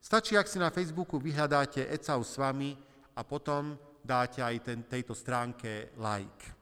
Stačí, 0.00 0.32
ak 0.32 0.48
si 0.48 0.56
na 0.56 0.72
Facebooku 0.72 1.20
vyhľadáte 1.20 1.84
Ecaus 1.92 2.32
s 2.32 2.40
vami 2.40 2.72
a 3.12 3.20
potom 3.20 3.76
dáte 4.00 4.40
aj 4.40 4.56
ten, 4.64 4.80
tejto 4.88 5.12
stránke 5.12 5.92
like. 6.00 6.56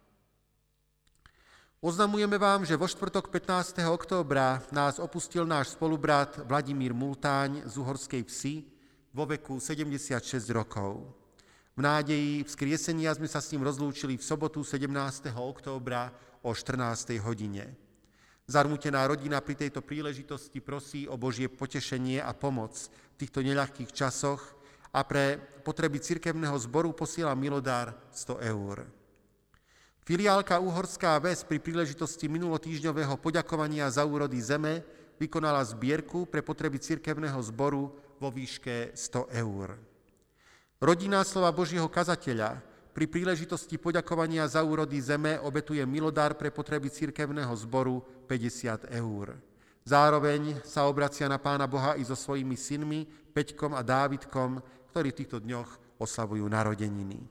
Oznamujeme 1.78 2.34
vám, 2.34 2.66
že 2.66 2.74
vo 2.74 2.90
štvrtok 2.90 3.30
15. 3.30 3.86
októbra 3.86 4.58
nás 4.74 4.98
opustil 4.98 5.46
náš 5.46 5.78
spolubrat 5.78 6.42
Vladimír 6.42 6.90
Multáň 6.90 7.62
z 7.62 7.78
Uhorskej 7.78 8.26
vsi 8.26 8.66
vo 9.14 9.22
veku 9.22 9.62
76 9.62 10.42
rokov. 10.50 11.06
V 11.78 11.80
nádeji 11.86 12.42
vzkriesenia 12.42 13.14
sme 13.14 13.30
sa 13.30 13.38
s 13.38 13.54
ním 13.54 13.62
rozlúčili 13.62 14.18
v 14.18 14.26
sobotu 14.26 14.66
17. 14.66 15.30
októbra 15.30 16.10
o 16.42 16.50
14. 16.50 17.14
hodine. 17.22 17.87
Zarmutená 18.48 19.04
rodina 19.04 19.44
pri 19.44 19.60
tejto 19.60 19.84
príležitosti 19.84 20.64
prosí 20.64 21.04
o 21.04 21.20
Božie 21.20 21.52
potešenie 21.52 22.24
a 22.24 22.32
pomoc 22.32 22.80
v 23.12 23.16
týchto 23.20 23.44
neľahkých 23.44 23.92
časoch 23.92 24.40
a 24.88 25.04
pre 25.04 25.36
potreby 25.36 26.00
cirkevného 26.00 26.56
zboru 26.56 26.96
posiela 26.96 27.36
milodár 27.36 27.92
100 28.08 28.40
eur. 28.48 28.88
Filiálka 30.00 30.64
Uhorská 30.64 31.20
Ves 31.20 31.44
pri 31.44 31.60
príležitosti 31.60 32.24
minulotýždňového 32.32 33.20
poďakovania 33.20 33.92
za 33.92 34.08
úrody 34.08 34.40
zeme 34.40 34.80
vykonala 35.20 35.60
zbierku 35.68 36.24
pre 36.24 36.40
potreby 36.40 36.80
cirkevného 36.80 37.36
zboru 37.44 37.92
vo 38.16 38.28
výške 38.32 38.96
100 38.96 39.28
eur. 39.44 39.76
Rodinná 40.80 41.20
slova 41.20 41.52
Božieho 41.52 41.84
kazateľa 41.92 42.64
pri 42.92 43.06
príležitosti 43.06 43.76
poďakovania 43.78 44.48
za 44.50 44.64
úrody 44.64 44.98
zeme 44.98 45.38
obetuje 45.40 45.80
milodár 45.86 46.34
pre 46.34 46.50
potreby 46.50 46.90
cirkevného 46.90 47.52
zboru 47.56 48.02
50 48.26 48.90
eur. 48.94 49.38
Zároveň 49.86 50.60
sa 50.68 50.84
obracia 50.84 51.24
na 51.30 51.40
Pána 51.40 51.64
Boha 51.64 51.96
i 51.96 52.04
so 52.04 52.18
svojimi 52.18 52.58
synmi, 52.58 53.08
Peťkom 53.32 53.72
a 53.72 53.80
Dávidkom, 53.80 54.60
ktorí 54.92 55.14
v 55.14 55.18
týchto 55.24 55.38
dňoch 55.40 56.00
oslavujú 56.02 56.44
narodeniny. 56.44 57.24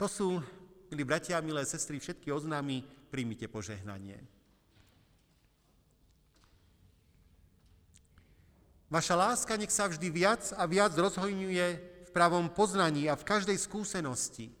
To 0.00 0.06
sú 0.08 0.40
Milí 0.94 1.02
bratia, 1.02 1.42
milé 1.42 1.66
sestry, 1.66 1.98
všetky 1.98 2.30
oznámy, 2.30 2.86
príjmite 3.10 3.50
požehnanie. 3.50 4.22
Vaša 8.86 9.18
láska 9.18 9.58
nech 9.58 9.74
sa 9.74 9.90
vždy 9.90 10.06
viac 10.14 10.54
a 10.54 10.62
viac 10.70 10.94
rozhojňuje 10.94 11.93
pravom 12.14 12.46
poznaní 12.46 13.10
a 13.10 13.18
v 13.18 13.26
každej 13.26 13.58
skúsenosti, 13.58 14.54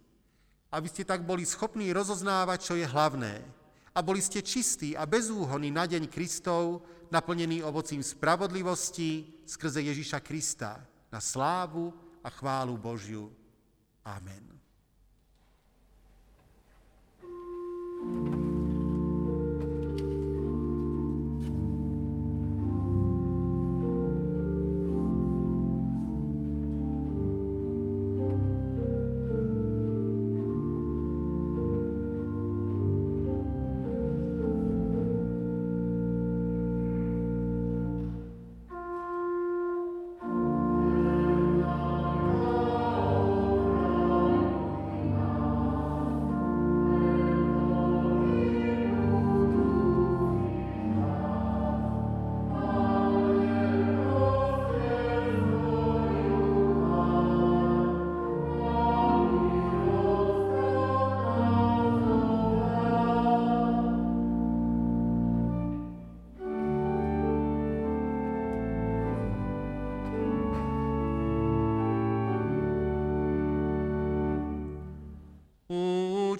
aby 0.74 0.90
ste 0.90 1.06
tak 1.06 1.22
boli 1.22 1.46
schopní 1.46 1.94
rozoznávať, 1.94 2.58
čo 2.66 2.74
je 2.74 2.82
hlavné, 2.82 3.46
a 3.94 4.02
boli 4.02 4.18
ste 4.18 4.42
čistí 4.42 4.98
a 4.98 5.06
bezúhonní 5.06 5.70
na 5.70 5.86
deň 5.86 6.10
Kristov, 6.10 6.82
naplnený 7.14 7.62
ovocím 7.62 8.02
spravodlivosti 8.02 9.46
skrze 9.46 9.86
Ježiša 9.86 10.18
Krista, 10.18 10.82
na 11.14 11.22
slávu 11.22 11.94
a 12.26 12.28
chválu 12.34 12.74
Božiu. 12.74 13.30
Amen. 14.02 14.50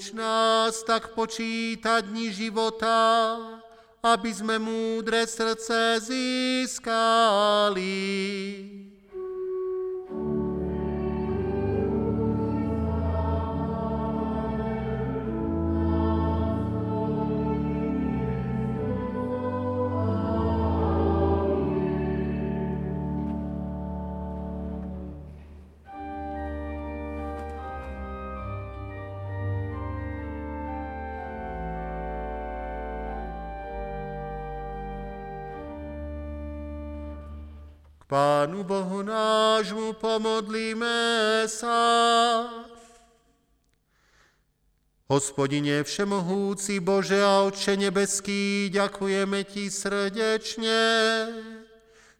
Uč 0.04 0.12
nás 0.12 0.84
tak 0.84 1.16
počítať 1.16 2.04
dni 2.04 2.28
života, 2.28 2.92
aby 4.04 4.28
sme 4.36 4.60
múdre 4.60 5.24
srdce 5.24 5.96
získali. 6.12 7.88
Pomodlíme 39.94 41.46
sa. 41.46 41.78
Hospodine 45.04 45.84
Všemohúci 45.84 46.80
Bože 46.80 47.20
a 47.20 47.44
Otče 47.44 47.76
nebeský, 47.76 48.72
ďakujeme 48.72 49.44
Ti 49.44 49.70
srdečne, 49.70 50.82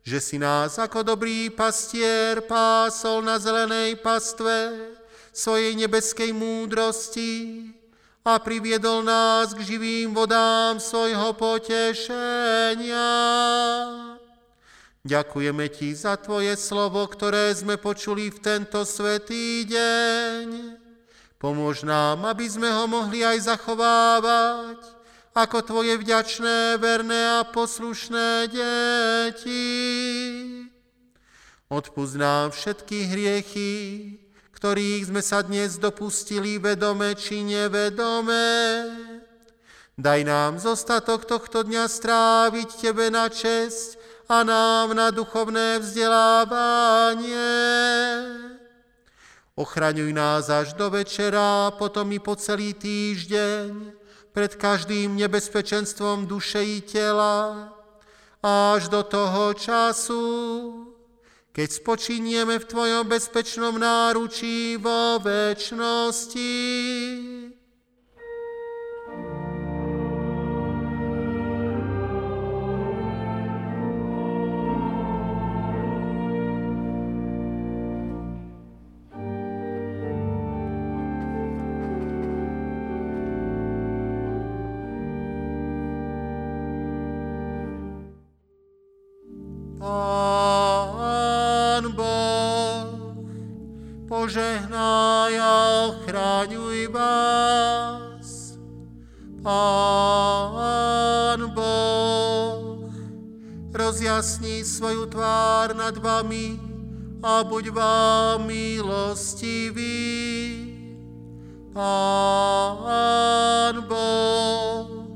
že 0.05 0.18
si 0.20 0.37
nás 0.37 0.77
ako 0.77 1.03
dobrý 1.03 1.49
pastier 1.49 2.45
pásol 2.45 3.25
na 3.25 3.41
zelenej 3.41 3.97
pastve 4.05 4.70
svojej 5.35 5.75
nebeskej 5.75 6.31
múdrosti 6.37 7.66
a 8.22 8.39
priviedol 8.39 9.03
nás 9.03 9.57
k 9.57 9.64
živým 9.64 10.14
vodám 10.14 10.77
svojho 10.77 11.33
potešenia. 11.35 13.11
Ďakujeme 15.05 15.68
Ti 15.68 15.92
za 15.92 16.16
Tvoje 16.16 16.57
slovo, 16.57 17.05
ktoré 17.05 17.52
sme 17.52 17.76
počuli 17.76 18.32
v 18.32 18.40
tento 18.40 18.88
svetý 18.88 19.68
deň. 19.68 20.80
Pomôž 21.36 21.84
nám, 21.84 22.24
aby 22.24 22.48
sme 22.48 22.72
ho 22.72 22.88
mohli 22.88 23.20
aj 23.20 23.52
zachovávať 23.52 24.80
ako 25.36 25.61
Tvoje 25.61 26.00
vďačné, 26.00 26.80
verné 26.80 27.36
a 27.36 27.44
poslušné 27.44 28.48
deti. 28.48 29.68
Odpúsť 31.68 32.16
nám 32.16 32.57
všetky 32.57 32.98
hriechy, 33.05 33.72
ktorých 34.57 35.12
sme 35.12 35.20
sa 35.20 35.44
dnes 35.44 35.76
dopustili 35.76 36.57
vedome 36.57 37.12
či 37.12 37.44
nevedome. 37.44 38.48
Daj 40.00 40.20
nám 40.24 40.57
zostatok 40.57 41.28
tohto 41.28 41.61
dňa 41.61 41.92
stráviť 41.92 42.68
Tebe 42.80 43.12
na 43.12 43.28
česť 43.28 44.03
a 44.29 44.43
nám 44.43 44.97
na 44.97 45.11
duchovné 45.11 45.79
vzdelávanie. 45.79 47.47
Ochraňuj 49.55 50.12
nás 50.12 50.51
až 50.51 50.72
do 50.75 50.91
večera, 50.91 51.70
potom 51.79 52.12
i 52.12 52.18
po 52.18 52.35
celý 52.37 52.75
týždeň, 52.75 53.93
pred 54.35 54.57
každým 54.59 55.14
nebezpečenstvom 55.16 56.27
duše 56.27 56.64
i 56.64 56.81
tela, 56.81 57.70
až 58.43 58.89
do 58.89 59.03
toho 59.07 59.55
času, 59.55 60.27
keď 61.55 61.70
spočinieme 61.70 62.59
v 62.59 62.64
Tvojom 62.64 63.07
bezpečnom 63.07 63.79
náručí 63.79 64.75
vo 64.77 65.22
večnosti. 65.22 66.51
Buď 107.43 107.74
vám 107.74 108.47
milostivý. 108.47 110.14
Pán 111.74 113.82
Boh, 113.91 115.11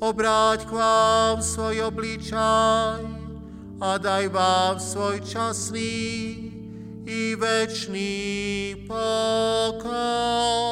obráť 0.00 0.64
k 0.64 0.72
vám 0.72 1.44
svoj 1.44 1.92
obličaj 1.92 3.04
a 3.76 4.00
daj 4.00 4.32
vám 4.32 4.80
svoj 4.80 5.20
časný 5.20 5.92
i 7.04 7.36
večný 7.36 8.16
pokoj. 8.88 10.71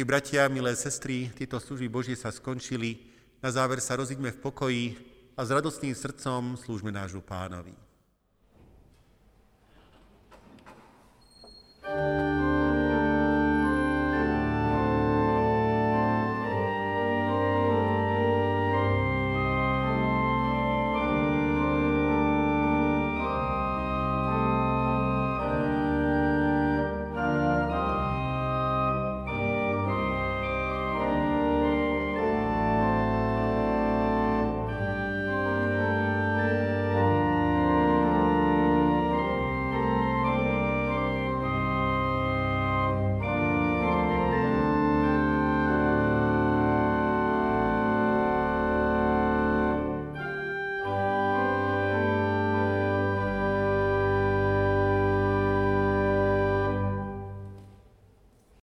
Milí 0.00 0.16
bratia, 0.16 0.48
milé 0.48 0.72
sestry, 0.80 1.28
tieto 1.36 1.60
služby 1.60 1.92
Božie 1.92 2.16
sa 2.16 2.32
skončili. 2.32 3.04
Na 3.44 3.52
záver 3.52 3.84
sa 3.84 4.00
rozíďme 4.00 4.32
v 4.32 4.40
pokoji 4.40 4.84
a 5.36 5.44
s 5.44 5.52
radostným 5.52 5.92
srdcom 5.92 6.56
slúžme 6.56 6.88
nášmu 6.88 7.20
pánovi. 7.20 7.76